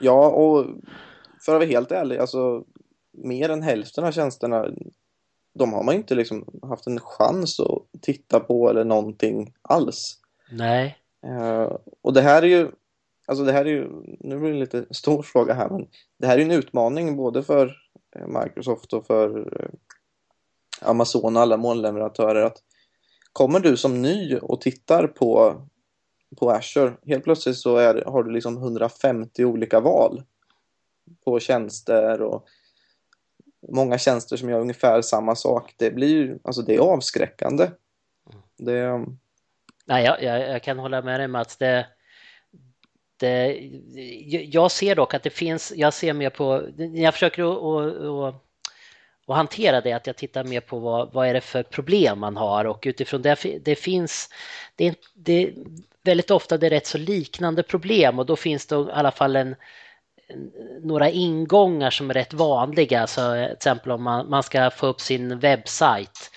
[0.00, 0.66] Ja, och
[1.40, 2.64] för att vara helt ärlig, alltså
[3.12, 4.66] mer än hälften av tjänsterna
[5.58, 10.18] de har man inte liksom haft en chans att titta på eller någonting alls.
[10.50, 10.98] Nej.
[11.26, 12.70] Uh, och det här är ju,
[13.26, 13.88] alltså det här är ju,
[14.20, 15.86] nu blir det en lite stor fråga här, men
[16.18, 17.76] det här är en utmaning både för
[18.16, 19.68] eh, Microsoft och för eh,
[20.80, 22.62] Amazon och alla molnleverantörer att
[23.32, 25.62] kommer du som ny och tittar på,
[26.38, 30.22] på Azure, helt plötsligt så är, har du liksom 150 olika val
[31.24, 32.46] på tjänster och
[33.72, 35.74] många tjänster som gör ungefär samma sak.
[35.76, 37.70] Det blir alltså det är avskräckande.
[38.58, 38.86] Det...
[38.86, 39.18] Um,
[39.88, 41.56] Nej, jag, jag, jag kan hålla med dig Mats.
[41.56, 41.86] Det,
[43.16, 43.58] det,
[44.50, 47.42] jag ser dock att det finns, jag ser mer på, jag försöker
[48.28, 48.45] att,
[49.26, 52.36] och hantera det, att jag tittar mer på vad, vad är det för problem man
[52.36, 52.64] har.
[52.64, 54.28] Och utifrån det, det finns,
[54.76, 55.52] det, det,
[56.02, 58.18] väldigt ofta det är rätt så liknande problem.
[58.18, 59.56] Och då finns det i alla fall en,
[60.82, 63.06] några ingångar som är rätt vanliga.
[63.06, 66.30] Så till exempel om man, man ska få upp sin webbsajt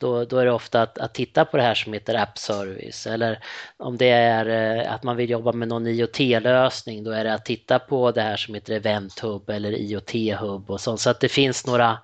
[0.00, 3.06] då, då är det ofta att, att, titta på det här som heter App Service
[3.06, 3.38] eller
[3.76, 7.44] om det är eh, att man vill jobba med någon IoT-lösning då är det att
[7.44, 11.00] titta på det här som heter Event Hub eller IoT-hub och sånt.
[11.00, 11.98] Så att det finns några,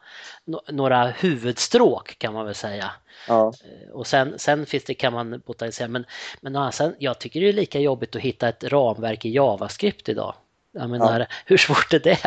[0.69, 2.91] några huvudstråk kan man väl säga.
[3.29, 3.53] Ja.
[3.65, 6.05] Eh, och sen, sen finns det, kan man botanisera, men,
[6.41, 10.35] men sen, jag tycker det är lika jobbigt att hitta ett ramverk i JavaScript idag.
[10.73, 11.27] Jag menar, ja.
[11.47, 12.19] hur svårt är det?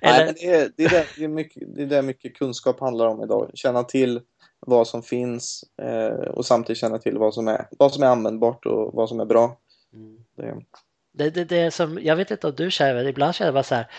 [0.00, 0.24] Eller...
[0.24, 3.22] Nej, det, är, det, är det, det, är mycket, det är mycket kunskap handlar om
[3.22, 3.50] idag.
[3.54, 4.20] Känna till
[4.68, 8.66] vad som finns eh, och samtidigt känna till vad som, är, vad som är användbart
[8.66, 9.58] och vad som är bra.
[9.92, 10.24] Mm.
[10.36, 10.54] Det.
[11.12, 13.74] Det, det, det som, jag vet inte om du känner, ibland känner jag bara så
[13.74, 13.90] här,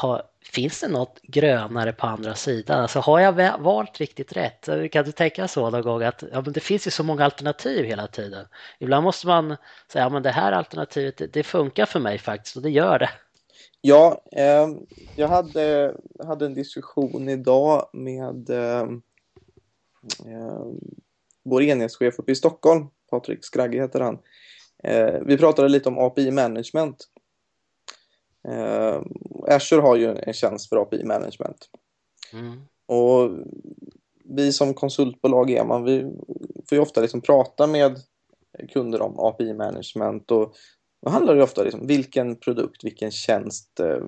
[0.00, 2.80] ha, finns det något grönare på andra sidan?
[2.80, 4.68] Alltså har jag valt riktigt rätt?
[4.92, 7.84] Kan du tänka så någon gång att ja, men det finns ju så många alternativ
[7.84, 8.46] hela tiden.
[8.78, 9.56] Ibland måste man
[9.92, 13.10] säga ja, det här alternativet det, det, funkar för mig faktiskt och det gör det.
[13.80, 14.68] Ja, eh,
[15.16, 15.94] jag hade,
[16.26, 18.86] hade en diskussion idag med eh,
[20.26, 20.66] eh,
[21.44, 24.18] vår enhetschef uppe i Stockholm, Patrik Skragge heter han.
[24.84, 27.08] Eh, vi pratade lite om API management.
[28.48, 29.02] Eh,
[29.48, 31.68] Azure har ju en tjänst för API management.
[32.32, 32.60] Mm.
[32.86, 33.30] Och
[34.24, 36.00] vi som konsultbolag är man, vi
[36.68, 37.98] får ju ofta liksom prata med
[38.72, 40.54] kunder om API management och
[41.02, 44.06] då handlar det ofta om vilken produkt, vilken tjänst eh,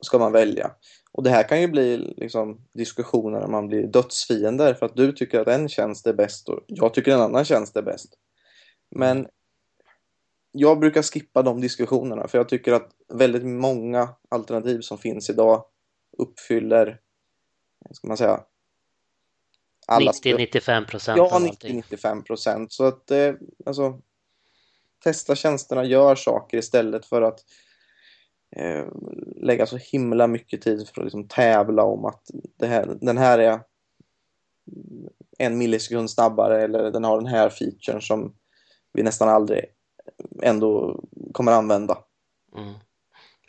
[0.00, 0.70] ska man välja.
[1.12, 5.12] Och det här kan ju bli liksom diskussioner när man blir dödsfiender för att du
[5.12, 8.14] tycker att en tjänst är bäst och jag tycker en annan tjänst är bäst.
[8.90, 9.26] Men
[10.52, 15.64] jag brukar skippa de diskussionerna för jag tycker att väldigt många alternativ som finns idag
[16.18, 17.00] uppfyller,
[17.90, 18.40] ska man säga,
[19.88, 22.72] 90-95 procent Ja, 90-95 procent.
[22.72, 23.34] Så att, eh,
[23.66, 24.00] alltså,
[25.04, 27.40] testa tjänsterna, gör saker istället för att
[28.56, 28.84] eh,
[29.36, 32.22] lägga så himla mycket tid för att liksom tävla om att
[32.62, 33.60] här, den här är
[35.38, 38.34] en millisekund snabbare eller den har den här featuren som
[38.92, 39.64] vi nästan aldrig
[40.42, 41.00] ändå
[41.32, 41.98] kommer använda.
[42.56, 42.74] Mm.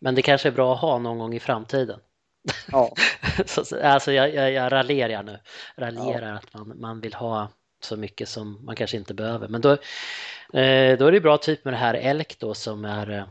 [0.01, 1.99] Men det kanske är bra att ha någon gång i framtiden.
[2.71, 2.93] Ja.
[3.45, 5.39] så, alltså jag, jag, jag raljerar nu,
[5.77, 6.35] raljerar ja.
[6.35, 7.49] att man, man vill ha
[7.83, 9.47] så mycket som man kanske inte behöver.
[9.47, 9.71] Men då,
[10.59, 13.23] eh, då är det bra typ med det här ELK då som är eh,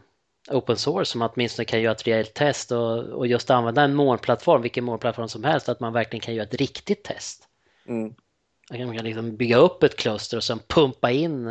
[0.51, 4.63] open source som åtminstone kan göra ett reellt test och, och just använda en molnplattform,
[4.63, 7.49] vilken molnplattform som helst, att man verkligen kan göra ett riktigt test.
[7.89, 8.15] Mm.
[8.71, 11.49] Man kan liksom bygga upp ett kluster och sen pumpa in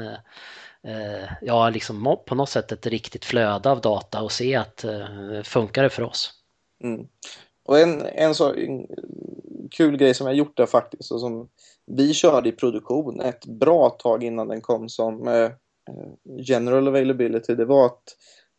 [0.84, 5.42] eh, ja, liksom på något sätt ett riktigt flöde av data och se att eh,
[5.44, 6.34] funkar det för oss.
[6.84, 7.08] Mm.
[7.66, 8.88] Och en, en så en
[9.72, 11.50] kul grej som jag gjort där faktiskt och som
[11.86, 15.52] vi körde i produktion ett bra tag innan den kom som eh, eh
[16.38, 18.04] general availability, det var att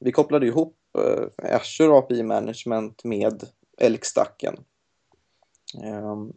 [0.01, 3.45] vi kopplade ihop eh, Azure API Management med
[3.79, 4.57] Elk-stacken.
[5.85, 6.33] Um,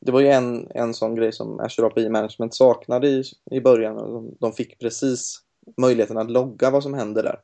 [0.00, 3.96] det var ju en, en sån grej som Azure API Management saknade i, i början.
[3.96, 5.42] De, de fick precis
[5.76, 7.40] möjligheten att logga vad som händer där.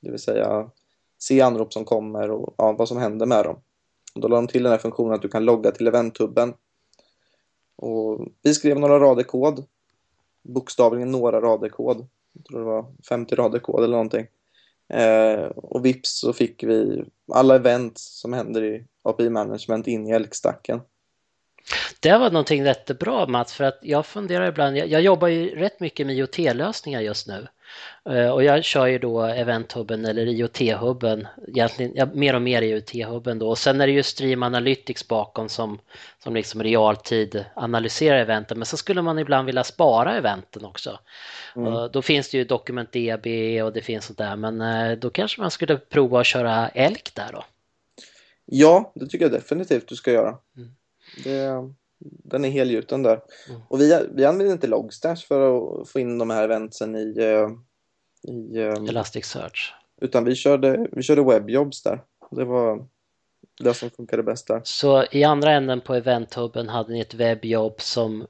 [0.00, 0.70] Det vill säga
[1.18, 3.56] se anrop som kommer och ja, vad som händer med dem.
[4.14, 6.54] Och då la de till den här funktionen att du kan logga till eventhubben.
[7.76, 9.64] Och vi skrev några rader kod.
[10.42, 12.06] Bokstavligen några rader kod.
[12.32, 14.26] Jag tror det var 50 rader kod eller någonting.
[14.90, 20.10] Eh, och vips så fick vi alla event som händer i API Management in i
[20.10, 20.80] älgstacken.
[22.00, 25.80] Det var någonting jättebra Mats, för att jag funderar ibland, jag, jag jobbar ju rätt
[25.80, 27.46] mycket med IoT-lösningar just nu.
[28.08, 33.38] Eh, och jag kör ju då Event-hubben eller IoT-hubben, egentligen ja, mer och mer IoT-hubben
[33.38, 33.48] då.
[33.48, 35.78] Och sen är det ju Stream Analytics bakom som,
[36.18, 38.58] som liksom realtid analyserar eventen.
[38.58, 40.98] Men så skulle man ibland vilja spara eventen också.
[41.56, 41.88] Mm.
[41.92, 43.26] Då finns det ju DocumentDB
[43.64, 44.36] och det finns sånt där.
[44.36, 47.44] Men eh, då kanske man skulle prova att köra Elk där då.
[48.44, 50.38] Ja, det tycker jag definitivt du ska göra.
[50.56, 50.70] Mm.
[51.24, 53.20] Det, den är helgjuten där.
[53.48, 53.60] Mm.
[53.68, 57.48] Och vi, vi använder inte Logstash för att få in de här eventsen i, eh,
[58.32, 59.74] i um, Elasticsearch.
[60.00, 62.00] Utan vi körde, vi körde webbjobs där.
[62.30, 62.86] Det var
[63.60, 64.60] det som funkade bäst där.
[64.64, 68.26] Så i andra änden på eventhubben hade ni ett webbjobb som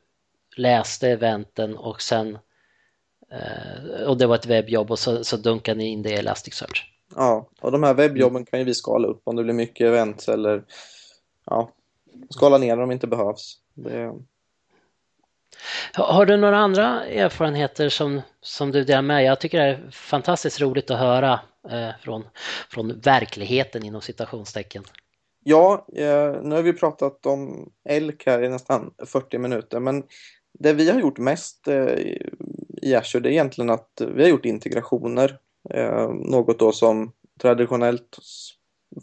[0.56, 2.38] läste eventen och sen
[3.30, 6.92] eh, och det var ett webbjobb och så, så dunkade ni in det i Elasticsearch.
[7.16, 8.46] Ja, och de här webbjobben mm.
[8.46, 10.64] kan ju vi skala upp om det blir mycket events eller
[11.46, 11.70] ja,
[12.31, 13.59] skala ner när de inte behövs.
[13.75, 14.12] Det...
[15.94, 20.61] Har du några andra erfarenheter som, som du delar med Jag tycker det är fantastiskt
[20.61, 22.25] roligt att höra eh, från,
[22.70, 24.85] från verkligheten inom citationstecken.
[25.44, 30.05] Ja, eh, nu har vi pratat om Elk här i nästan 40 minuter, men
[30.59, 31.99] det vi har gjort mest eh,
[32.83, 35.38] i Azure det är egentligen att vi har gjort integrationer.
[35.75, 38.18] Eh, något då som traditionellt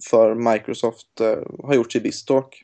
[0.10, 2.64] för Microsoft eh, har gjorts i Bistalk.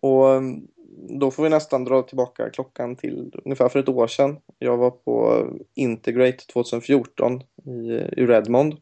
[0.00, 0.66] Och mm,
[1.08, 4.36] då får vi nästan dra tillbaka klockan till ungefär för ett år sedan.
[4.58, 8.76] Jag var på Integrate 2014 i, i Redmond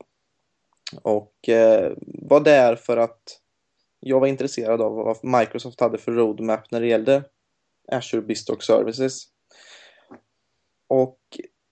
[1.03, 3.41] och eh, var där för att
[4.01, 7.25] jag var intresserad av vad Microsoft hade för roadmap när det gällde
[7.93, 9.23] Azure Bistock Services.
[10.89, 11.19] Och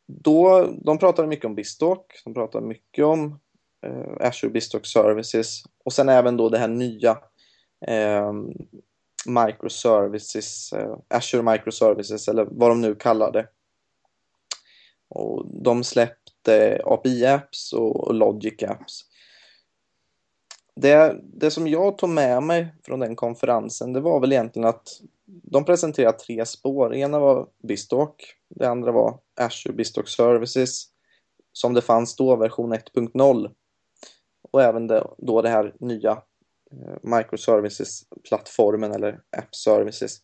[0.07, 2.21] då, de pratade mycket om Bistock.
[2.25, 3.41] de pratade mycket om
[3.87, 7.19] eh, Azure Bistock Services och sen även då det här nya
[7.87, 8.33] eh,
[9.27, 13.49] microservices, eh, Azure Microservices eller vad de nu kallar det.
[15.09, 19.03] Och de släppte API-apps och, Logic-apps.
[20.77, 24.89] Det, det som jag tog med mig från den konferensen det var väl egentligen att
[25.25, 26.91] de presenterade tre spår.
[26.91, 30.85] Det ena var Bistock, det andra var Azure Bistock Services
[31.53, 33.51] som det fanns då, version 1.0
[34.53, 36.23] och även det, då det här nya
[36.73, 40.21] Eh, microservices-plattformen eller app services.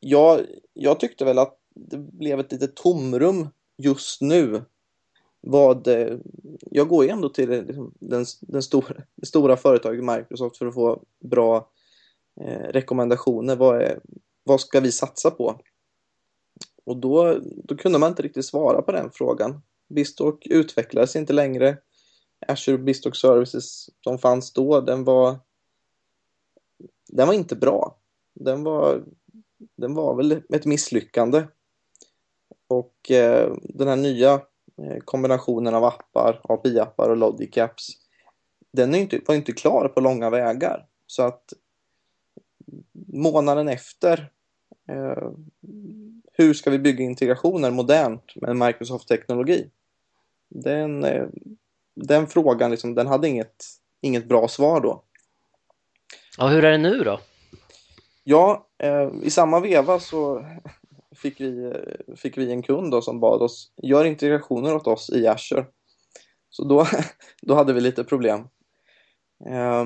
[0.00, 4.64] Jag, jag tyckte väl att det blev ett litet tomrum just nu.
[5.40, 6.18] Vad, eh,
[6.70, 10.66] jag går ju ändå till eh, liksom, den, den stora, det stora företaget Microsoft för
[10.66, 11.70] att få bra
[12.40, 13.56] eh, rekommendationer.
[13.56, 14.00] Vad, är,
[14.44, 15.60] vad ska vi satsa på?
[16.84, 19.62] Och då, då kunde man inte riktigt svara på den frågan.
[19.88, 21.76] Bistork utvecklades inte längre.
[22.48, 25.38] Azure Bistock Services som fanns då, den var
[27.12, 27.96] den var inte bra.
[28.34, 29.04] Den var,
[29.76, 31.44] den var väl ett misslyckande.
[32.68, 34.32] Och eh, den här nya
[34.78, 37.88] eh, kombinationen av appar, API-appar och Logic apps,
[38.72, 40.86] den är inte, var inte klar på långa vägar.
[41.06, 41.52] Så att
[43.12, 44.30] månaden efter,
[44.88, 45.30] eh,
[46.32, 49.70] hur ska vi bygga integrationer modernt med Microsoft-teknologi?
[50.48, 51.26] Den, eh,
[51.94, 53.64] den frågan liksom, den hade inget,
[54.00, 55.02] inget bra svar då.
[56.38, 57.20] Ja, hur är det nu då?
[58.24, 60.46] Ja, eh, i samma veva så
[61.16, 61.72] fick vi,
[62.16, 65.66] fick vi en kund då som bad oss gör integrationer åt oss i Azure.
[66.50, 66.86] Så då,
[67.42, 68.40] då hade vi lite problem.
[69.46, 69.84] Eh,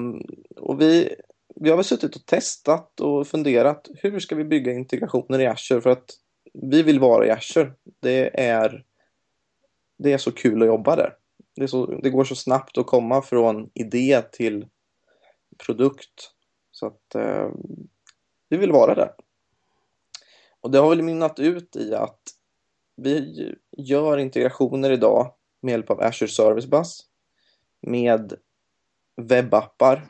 [0.57, 1.14] och vi,
[1.57, 5.81] vi har väl suttit och testat och funderat hur ska vi bygga integrationer i Azure
[5.81, 6.11] för att
[6.53, 7.73] vi vill vara i Azure.
[8.01, 8.85] Det är,
[9.99, 11.14] det är så kul att jobba där
[11.57, 14.66] det, så, det går så snabbt att komma från idé till
[15.66, 16.33] produkt.
[16.71, 17.51] Så att eh,
[18.49, 19.12] vi vill vara där.
[20.61, 22.21] Och det har väl mynnat ut i att
[22.97, 27.01] vi gör integrationer idag med hjälp av Azure Service Bus
[27.81, 28.35] med
[29.16, 30.09] webbappar.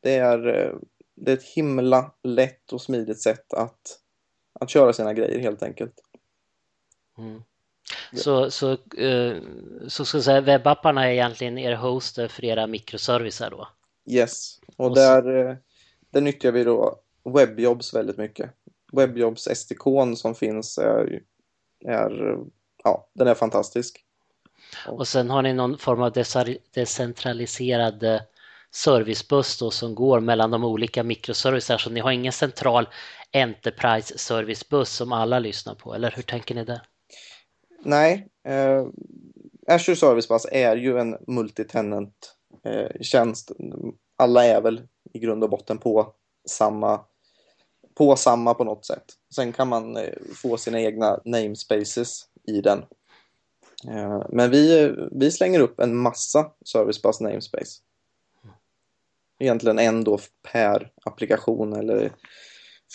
[0.00, 0.78] Det är, eh,
[1.14, 4.00] det är ett himla lätt och smidigt sätt att,
[4.52, 6.00] att köra sina grejer helt enkelt.
[7.18, 7.42] Mm.
[8.12, 9.42] Så, så, uh,
[9.88, 13.68] så ska säga, webbapparna är egentligen er hoster för era mikroservicer då?
[14.10, 15.30] Yes, och, och där, så...
[15.30, 15.56] Eh,
[16.10, 18.50] där nyttjar vi då Webjobs väldigt mycket.
[18.92, 19.82] Webjobs SDK
[20.16, 21.22] som finns är,
[21.84, 22.36] är,
[22.84, 24.04] ja, den är fantastisk.
[24.86, 26.12] Och sen har ni någon form av
[26.74, 28.20] decentraliserad eh,
[28.70, 32.88] servicebuss då som går mellan de olika mikroservicer så ni har ingen central
[33.32, 36.80] Enterprise servicebuss som alla lyssnar på eller hur tänker ni där?
[37.84, 38.86] Nej, eh,
[39.66, 43.52] Azure Service Bus är ju en multitenant eh, tjänst.
[44.16, 46.14] Alla är väl i grund och botten på
[46.48, 47.00] samma,
[47.94, 49.04] på samma på något sätt.
[49.34, 52.78] Sen kan man eh, få sina egna namespaces i den.
[53.88, 57.80] Eh, men vi, vi slänger upp en massa servicebus namespace.
[59.38, 60.18] Egentligen en då
[60.52, 62.12] per applikation eller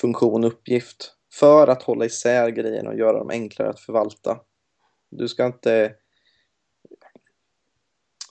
[0.01, 1.15] funktion uppgift.
[1.33, 4.39] För att hålla isär grejerna och göra dem enklare att förvalta.
[5.09, 5.95] Du ska inte...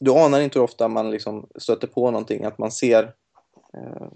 [0.01, 3.14] Du anar inte hur ofta man liksom stöter på någonting, att man ser
[3.74, 4.07] eh,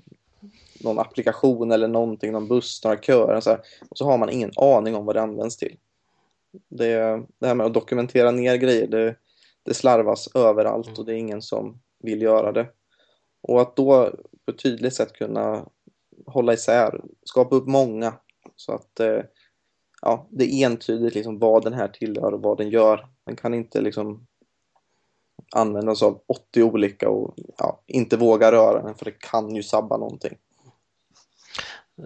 [0.80, 4.30] någon applikation eller någonting, någon buss, några köer och så, här, och så har man
[4.30, 5.76] ingen aning om vad det används till.
[6.68, 9.16] Det, det här med att dokumentera ner grejer, det,
[9.62, 12.68] det slarvas överallt och det är ingen som vill göra det.
[13.40, 14.10] Och att då
[14.44, 15.68] på ett tydligt sätt kunna
[16.26, 18.14] hålla isär, skapa upp många
[18.56, 19.20] så att eh,
[20.03, 23.07] ja, det är entydigt liksom vad den här tillhör och vad den gör.
[23.26, 24.26] Den kan inte liksom
[25.55, 29.96] användas av 80 olika och ja, inte våga röra den för det kan ju sabba
[29.96, 30.36] någonting.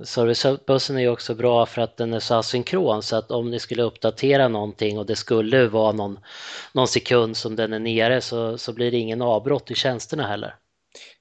[0.05, 3.59] Servicebussen är ju också bra för att den är så asynkron så att om ni
[3.59, 6.19] skulle uppdatera någonting och det skulle vara någon,
[6.73, 10.55] någon sekund som den är nere så, så blir det ingen avbrott i tjänsterna heller.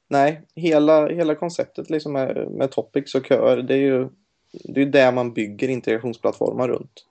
[0.09, 4.09] Nej, hela, hela konceptet liksom med, med topics och köer det är ju
[4.63, 7.05] det är där man bygger integrationsplattformar runt.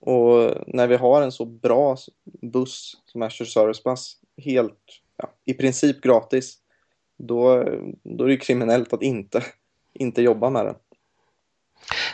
[0.00, 1.96] Och när vi har en så bra
[2.42, 4.78] buss som Azure Service Bus helt,
[5.16, 6.58] ja, i princip gratis
[7.18, 7.64] då,
[8.02, 9.44] då är det kriminellt att inte,
[9.94, 10.74] inte jobba med den.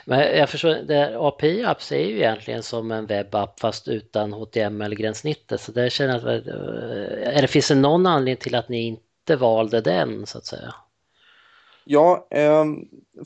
[0.04, 0.92] Men jag förstår,
[1.26, 5.60] API Apps är ju egentligen som en webbapp fast utan HTML-gränssnittet.
[5.60, 8.86] Så där känner jag att, eh, är det, finns det någon anledning till att ni
[8.86, 10.74] inte valde den så att säga?
[11.88, 12.64] Ja, eh,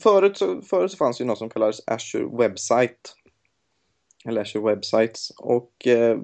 [0.03, 3.11] förut, så, förut så fanns ju något som kallades Azure Website.
[4.25, 5.31] Eller Azure Websites.
[5.31, 6.19] Och eh,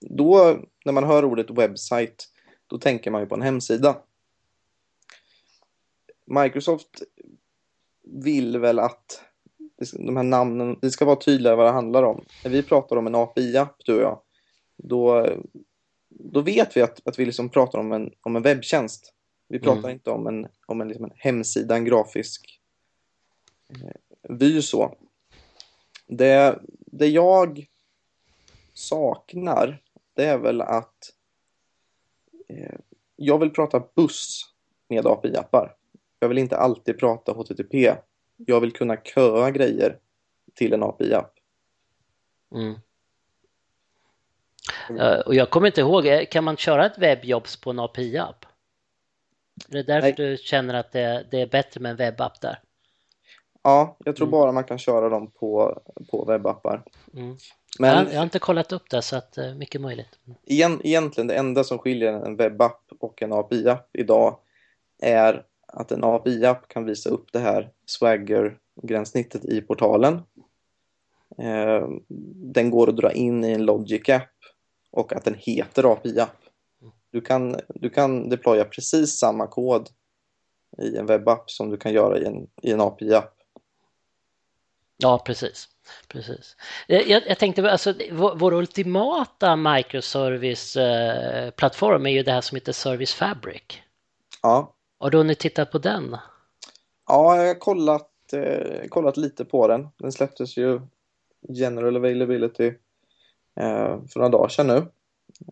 [0.00, 2.24] då, när man hör ordet website,
[2.66, 3.96] då tänker man ju på en hemsida.
[6.26, 7.02] Microsoft
[8.04, 9.22] vill väl att
[9.92, 12.24] de här namnen, det ska vara tydligare vad det handlar om.
[12.44, 14.20] När vi pratar om en API-app, du och jag,
[14.76, 15.28] då,
[16.08, 19.12] då vet vi att, att vi liksom pratar om en, om en webbtjänst.
[19.48, 19.90] Vi pratar mm.
[19.90, 22.60] inte om en, om en, liksom en hemsida, en grafisk
[23.68, 23.90] eh,
[24.28, 24.96] vy så.
[26.06, 27.66] Det, det jag
[28.72, 29.82] saknar,
[30.14, 31.12] det är väl att
[32.48, 32.78] eh,
[33.16, 34.52] jag vill prata buss
[34.88, 35.74] med API-appar.
[36.20, 37.94] Jag vill inte alltid prata HTTP.
[38.36, 39.98] Jag vill kunna köa grejer
[40.54, 41.32] till en API-app.
[42.54, 42.74] Mm.
[44.90, 48.45] Uh, och jag kommer inte ihåg, eh, kan man köra ett webbjobs på en API-app?
[49.68, 50.14] Det är därför Nej.
[50.16, 52.58] du känner att det, det, är bättre med en webbapp där?
[53.62, 54.30] Ja, jag tror mm.
[54.30, 56.82] bara man kan köra dem på, på webbappar.
[57.14, 57.36] Mm.
[57.78, 60.18] Men, jag, jag, har inte kollat upp det så att uh, mycket möjligt.
[60.44, 64.38] Igen, egentligen det enda som skiljer en webbapp och en API-app idag
[65.02, 70.22] är att en API-app kan visa upp det här Swagger-gränssnittet i portalen.
[71.38, 71.88] Eh,
[72.34, 74.30] den går att dra in i en Logic-app
[74.90, 76.45] och att den heter API-app.
[77.10, 79.88] Du kan, du kan deploya precis samma kod
[80.78, 83.32] i en webbapp som du kan göra i en, i en API-app.
[84.96, 85.68] Ja, precis.
[86.08, 86.56] precis.
[86.86, 93.14] Jag, jag tänkte, alltså, vår, vår ultimata microservice-plattform är ju det här som heter Service
[93.14, 93.62] Fabric.
[94.42, 94.72] Ja.
[94.98, 96.16] Har du hunnit titta på den?
[97.08, 99.88] Ja, jag har kollat, eh, kollat lite på den.
[99.96, 100.80] Den släpptes ju
[101.48, 102.66] General Availability
[103.56, 104.86] eh, för några dagar sedan nu.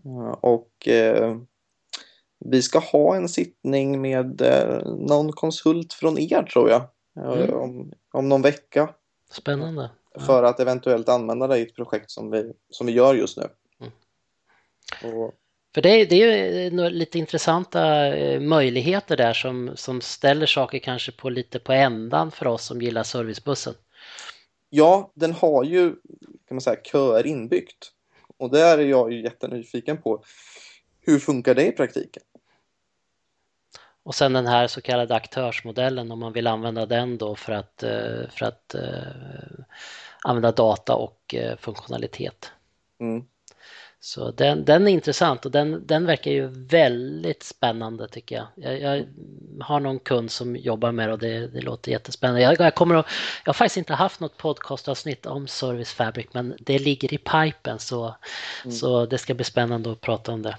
[0.07, 1.37] Uh, och eh,
[2.45, 6.83] vi ska ha en sittning med eh, någon konsult från er tror jag.
[7.19, 7.55] Eh, mm.
[7.55, 8.95] Om, om någon vecka.
[9.31, 9.91] Spännande.
[10.27, 13.49] För att eventuellt använda det i ett projekt som vi, som vi gör just nu.
[13.81, 13.93] Mm.
[15.17, 15.35] Och,
[15.75, 21.13] för det är, det är lite intressanta eh, möjligheter där som, som ställer saker kanske
[21.13, 23.75] på lite på ändan för oss som gillar servicebussen.
[24.71, 25.91] Ja, den har ju
[26.49, 27.91] kan man säga köer inbyggt.
[28.37, 30.25] Och där är jag ju jättenyfiken på.
[31.01, 32.23] Hur funkar det i praktiken?
[34.03, 37.83] Och sen den här så kallade aktörsmodellen om man vill använda den då för att,
[37.83, 39.65] eh, för att uh,
[40.25, 42.53] använda data och uh, funktionalitet.
[43.01, 43.25] Mm.
[44.05, 48.47] Så den, den är intressant och den, den verkar ju väldigt spännande tycker jag.
[48.55, 48.81] jag.
[48.81, 49.07] jag
[49.61, 52.43] har någon kund som jobbar med det och det, det låter jättespännande.
[52.43, 53.07] Jag, jag, kommer att,
[53.45, 57.79] jag har faktiskt inte haft något podcastavsnitt om Service Fabric men det ligger i pipen
[57.79, 58.15] så,
[58.65, 58.77] mm.
[58.77, 60.59] så det ska bli spännande att prata om det.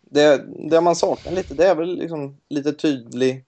[0.00, 3.44] Det, det man saknar lite det är väl liksom lite tydlig,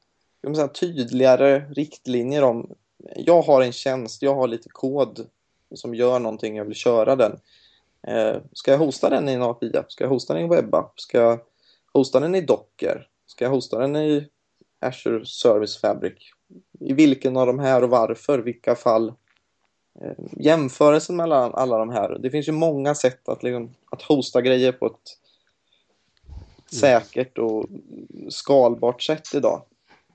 [0.54, 2.74] säga, tydligare riktlinjer om
[3.16, 5.26] jag har en tjänst, jag har lite kod
[5.74, 7.40] som gör någonting, jag vill köra den
[8.06, 9.92] Eh, ska jag hosta den i en API-app?
[9.92, 11.00] Ska jag hosta den i en webbapp?
[11.00, 11.40] Ska jag
[11.92, 13.08] hosta den i Docker?
[13.26, 14.28] Ska jag hosta den i
[14.80, 16.32] Azure Service Fabric?
[16.80, 18.38] I vilken av de här och varför?
[18.38, 19.08] Vilka fall?
[20.00, 22.18] Eh, jämförelsen mellan alla de här.
[22.18, 26.80] Det finns ju många sätt att, liksom, att hosta grejer på ett mm.
[26.80, 27.66] säkert och
[28.28, 29.62] skalbart sätt idag.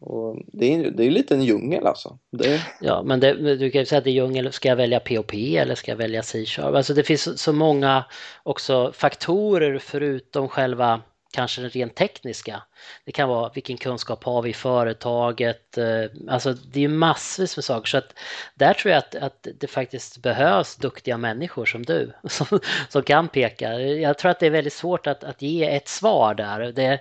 [0.02, 2.18] Och det är, det är lite en djungel alltså.
[2.32, 2.62] Det...
[2.82, 4.52] Ja, men det, du kan ju säga att det är djungel.
[4.52, 6.76] Ska jag välja POP eller ska jag välja C-sharp?
[6.76, 8.04] Alltså det finns så många
[8.44, 11.02] också faktorer förutom själva
[11.32, 12.64] kanske det rent tekniska.
[13.06, 15.78] Det kan vara vilken kunskap har vi i företaget?
[15.78, 18.14] Eh, alltså det är ju massvis med saker så att
[18.56, 22.60] där tror jag att, att det faktiskt behövs duktiga människor som du som,
[22.90, 23.80] som kan peka.
[23.80, 26.60] Jag tror att det är väldigt svårt att, att ge ett svar där.
[26.60, 27.00] Det, eh,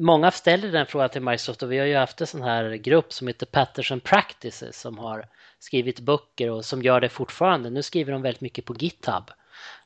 [0.00, 3.12] många ställer den frågan till Microsoft och vi har ju haft en sån här grupp
[3.12, 5.26] som heter Patterson Practices som har
[5.58, 7.70] skrivit böcker och som gör det fortfarande.
[7.70, 9.30] Nu skriver de väldigt mycket på GitHub.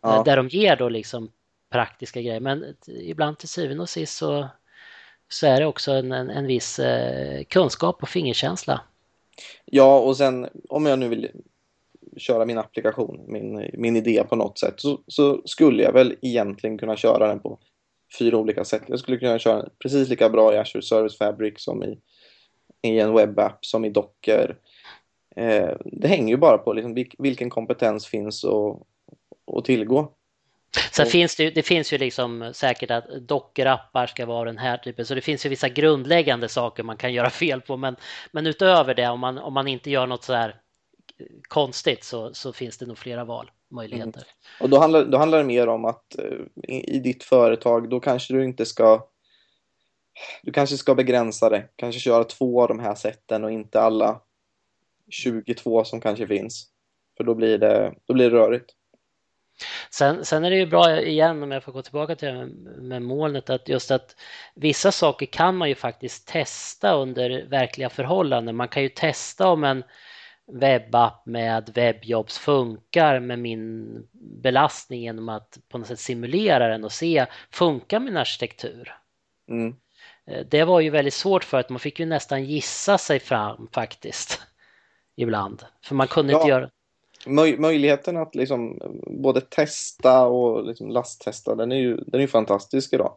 [0.00, 0.22] Ja.
[0.24, 1.30] Där de ger då liksom
[1.72, 2.40] praktiska grejer.
[2.40, 4.48] Men ibland till syvende och sist så,
[5.28, 8.80] så är det också en, en, en viss eh, kunskap och fingerkänsla.
[9.64, 11.30] Ja, och sen om jag nu vill
[12.16, 16.78] köra min applikation, min, min idé på något sätt, så, så skulle jag väl egentligen
[16.78, 17.58] kunna köra den på
[18.18, 18.82] fyra olika sätt.
[18.86, 21.98] Jag skulle kunna köra den precis lika bra i Azure Service Fabric som i,
[22.82, 24.56] i en webbapp, som i Docker.
[25.36, 28.82] Eh, det hänger ju bara på liksom, vilken kompetens finns att,
[29.56, 30.12] att tillgå.
[30.92, 34.76] Sen och, finns det, det finns ju liksom säkert att dockerappar ska vara den här
[34.76, 37.96] typen, så det finns ju vissa grundläggande saker man kan göra fel på, men,
[38.32, 40.60] men utöver det, om man, om man inte gör något så här
[41.48, 44.20] konstigt så, så finns det nog flera valmöjligheter.
[44.20, 44.60] Mm.
[44.60, 48.00] Och då handlar, då handlar det mer om att uh, i, i ditt företag, då
[48.00, 49.08] kanske du inte ska
[50.42, 54.20] du kanske ska begränsa det, kanske köra två av de här sätten och inte alla
[55.10, 56.68] 22 som kanske finns.
[57.16, 58.74] För då blir det, då blir det rörigt.
[59.90, 62.48] Sen, sen är det ju bra igen om jag får gå tillbaka till det med,
[62.82, 64.16] med molnet att just att
[64.54, 68.56] vissa saker kan man ju faktiskt testa under verkliga förhållanden.
[68.56, 69.84] Man kan ju testa om en
[70.52, 73.96] webbapp med webbjobs funkar med min
[74.42, 78.94] belastning genom att på något sätt simulera den och se funkar min arkitektur.
[79.50, 79.74] Mm.
[80.26, 83.68] Eh, det var ju väldigt svårt för att man fick ju nästan gissa sig fram
[83.72, 84.42] faktiskt
[85.16, 85.64] ibland.
[85.84, 86.38] För man kunde ja.
[86.38, 86.70] inte göra
[87.26, 92.92] möj möjligheten att liksom både testa och liksom lasttesta, den är ju, den är fantastisk
[92.92, 93.16] idag.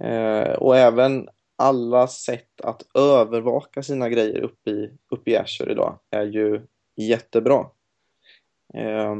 [0.00, 5.98] Eh, och även alla sätt att övervaka sina grejer uppe i, upp i Azure idag
[6.10, 6.62] är ju
[6.96, 7.66] jättebra.
[8.74, 9.14] Eh,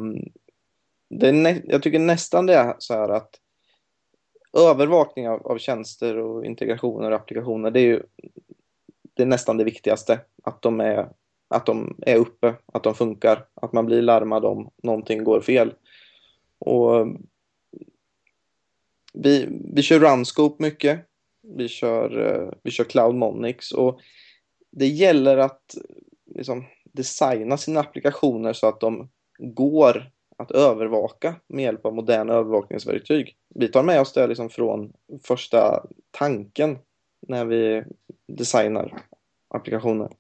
[1.11, 3.41] det jag tycker nästan det är så här att
[4.57, 8.03] övervakning av, av tjänster och integrationer och applikationer, det är ju
[9.15, 10.21] det är nästan det viktigaste.
[10.43, 11.09] Att de är
[11.55, 15.75] att de är uppe, att de funkar, att man blir larmad om någonting går fel.
[16.59, 17.07] Och eh,
[19.13, 21.01] vi, vi kör Runscope mycket.
[21.43, 24.01] Vi kör, eh, vi kör Cloud Monix och
[24.71, 25.75] det gäller att
[26.35, 33.37] liksom, designa sina applikationer så att de går att övervaka med hjälp av moderna övervakningsverktyg.
[33.55, 34.93] Vi tar med oss det liksom från
[35.23, 36.79] första tanken
[37.29, 37.85] när vi
[38.29, 39.03] designar
[39.49, 40.11] applikationer.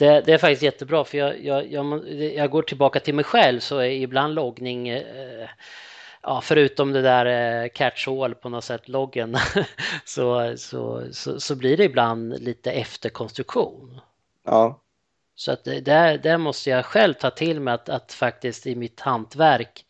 [0.00, 3.60] Det, det, är faktiskt jättebra för jag, jag, jag, jag, går tillbaka till mig själv
[3.60, 5.48] så är ibland loggning eh,
[6.22, 9.36] Ja, förutom det där eh, catch-all på något sätt, loggen,
[10.04, 14.00] så, så, så, så, blir det ibland lite efterkonstruktion.
[14.44, 14.80] Ja.
[15.34, 15.80] Så att det,
[16.22, 19.84] där, måste jag själv ta till mig att, att faktiskt i mitt hantverk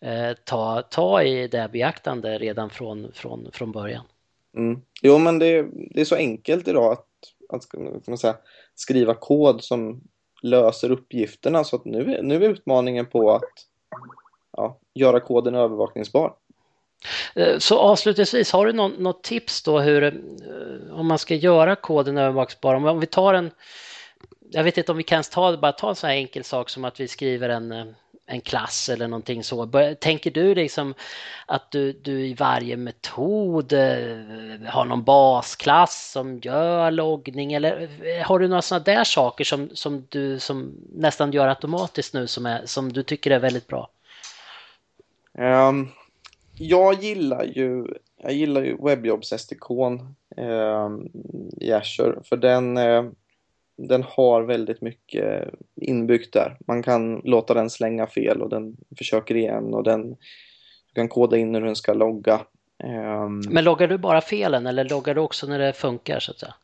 [0.00, 4.04] eh, ta, ta i det beaktande redan från, från, från början.
[4.56, 4.80] Mm.
[5.02, 7.06] Jo, men det, det är så enkelt idag att,
[7.56, 8.36] att ska man säga,
[8.74, 10.00] skriva kod som
[10.42, 11.64] löser uppgifterna.
[11.64, 13.52] Så att nu, nu är utmaningen på att
[14.56, 16.34] ja, göra koden övervakningsbar.
[17.34, 20.12] Eh, så avslutningsvis, har du något, något tips då hur, eh,
[20.98, 22.74] om man ska göra koden övervakningsbar?
[22.74, 23.50] Om vi tar en,
[24.50, 26.84] jag vet inte om vi kan ta, bara ta en sån här enkel sak som
[26.84, 27.86] att vi skriver en, eh,
[28.26, 29.66] en klass eller någonting så.
[30.00, 30.94] Tänker du liksom
[31.46, 38.26] att du, du i varje metod eh, har någon basklass som gör loggning eller eh,
[38.26, 42.46] har du några sådana där saker som, som du som nästan gör automatiskt nu som,
[42.46, 43.90] är, som du tycker är väldigt bra?
[45.38, 45.88] Um,
[46.54, 47.86] jag gillar ju
[48.22, 51.08] jag gillar ju webbjobbs SDK um, ehm,
[51.60, 53.10] i Azure för den uh,
[53.76, 55.48] den har väldigt mycket
[55.80, 56.56] inbyggt där.
[56.66, 60.16] Man kan låta den slänga fel och den försöker igen och den
[60.94, 62.40] du kan koda in hur den ska logga.
[62.84, 66.38] Ehm, Men loggar du bara felen eller loggar du också när det funkar så att
[66.38, 66.54] säga?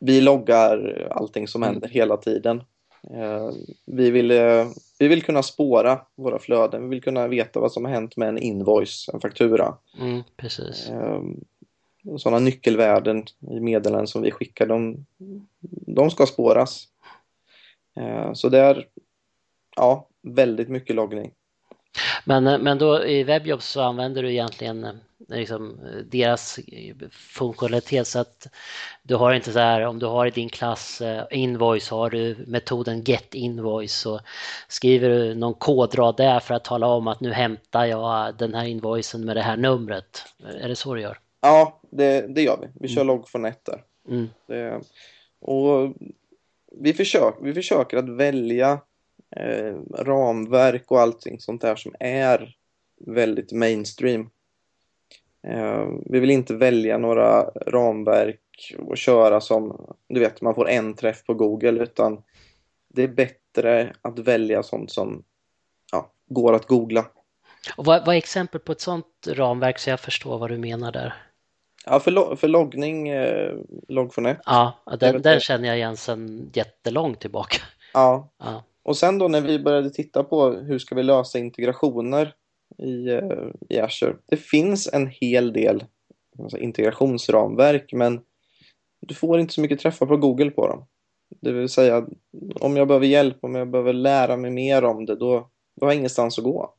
[0.00, 1.72] Vi loggar allting som mm.
[1.72, 2.62] händer hela tiden.
[3.14, 3.52] Ehm,
[3.86, 4.66] vi vill, eh,
[4.98, 6.82] vi vill kunna spåra våra flöden.
[6.82, 9.74] Vi vill kunna veta vad som har hänt med en invoice, en faktura.
[10.00, 10.90] Mm, precis.
[12.18, 15.06] Sådana nyckelvärden i meddelanden som vi skickar, de,
[15.86, 16.88] de ska spåras.
[17.96, 18.86] Eh, så det är
[19.76, 21.32] ja, väldigt mycket loggning.
[22.24, 24.92] Men, eh, men då i webbjobb så använder du egentligen eh,
[25.28, 25.80] liksom
[26.10, 26.58] deras
[27.10, 28.46] funktionalitet så att
[29.02, 33.02] du har inte så här om du har i din klass invoice har du metoden
[33.02, 34.20] get invoice så
[34.68, 38.64] skriver du någon kodrad där för att tala om att nu hämtar jag den här
[38.64, 40.24] invoicen med det här numret.
[40.60, 41.18] Är det så du gör?
[41.40, 42.68] Ja, det, det gör vi.
[42.80, 43.16] Vi kör mm.
[43.16, 43.82] log4net där.
[44.08, 44.28] Mm.
[44.46, 44.80] Det,
[45.40, 45.94] och
[46.72, 48.80] vi försöker, vi försöker att välja
[49.36, 52.56] eh, ramverk och allting sånt där som är
[53.06, 54.30] väldigt mainstream.
[55.42, 60.94] Eh, vi vill inte välja några ramverk och köra som, du vet, man får en
[60.94, 62.22] träff på Google utan
[62.88, 65.24] det är bättre att välja sånt som
[65.92, 67.06] ja, går att googla.
[67.76, 70.92] Och vad, vad är exempel på ett sånt ramverk så jag förstår vad du menar
[70.92, 71.25] där?
[71.90, 73.54] Ja, för, lo för loggning, eh,
[73.88, 74.36] logg4net.
[74.46, 77.58] Ja, den, den känner jag igen sedan jättelångt tillbaka.
[77.94, 78.28] Ja.
[78.38, 78.64] ja.
[78.82, 82.34] Och sen då när vi började titta på hur ska vi lösa integrationer
[82.78, 84.16] i, eh, i Azure.
[84.26, 85.84] Det finns en hel del
[86.38, 88.20] alltså, integrationsramverk men
[89.00, 90.86] du får inte så mycket träffar på Google på dem.
[91.40, 92.06] Det vill säga
[92.60, 95.92] om jag behöver hjälp, om jag behöver lära mig mer om det, då, då har
[95.92, 96.74] jag ingenstans att gå.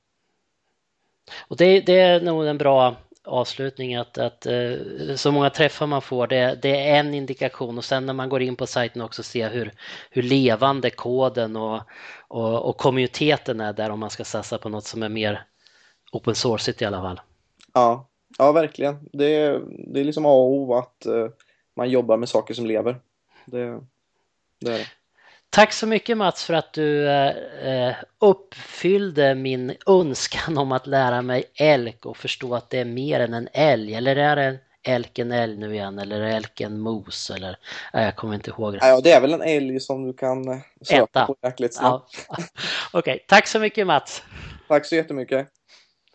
[1.47, 2.95] Och det, det är nog en bra
[3.27, 4.75] avslutning att, att eh,
[5.15, 8.41] så många träffar man får, det, det, är en indikation och sen när man går
[8.41, 9.73] in på sajten också se hur,
[10.09, 11.81] hur levande koden och,
[12.27, 15.43] och, och kommuniteten är där om man ska satsa på något som är mer
[16.11, 17.21] open source i alla fall.
[17.73, 18.07] Ja,
[18.37, 19.09] ja verkligen.
[19.13, 19.61] Det är,
[19.93, 21.27] det är liksom A och O att eh,
[21.75, 22.99] man jobbar med saker som lever.
[23.45, 23.81] Det,
[24.59, 24.87] det är det.
[25.49, 31.43] Tack så mycket Mats för att du eh, uppfyllde min önskan om att lära mig
[31.55, 33.93] elk och förstå att det är mer än en älg.
[33.93, 37.29] Eller är det elk en älg nu igen eller är en mos?
[37.29, 37.57] Eller,
[37.93, 38.77] jag kommer inte ihåg.
[38.81, 40.43] Ja, det är väl en älg som du kan
[40.81, 41.25] söka Äta.
[41.25, 42.25] på jäkligt snabbt.
[42.29, 42.35] Ja.
[42.93, 43.19] Okej, okay.
[43.27, 44.23] tack så mycket Mats.
[44.67, 45.47] Tack så jättemycket.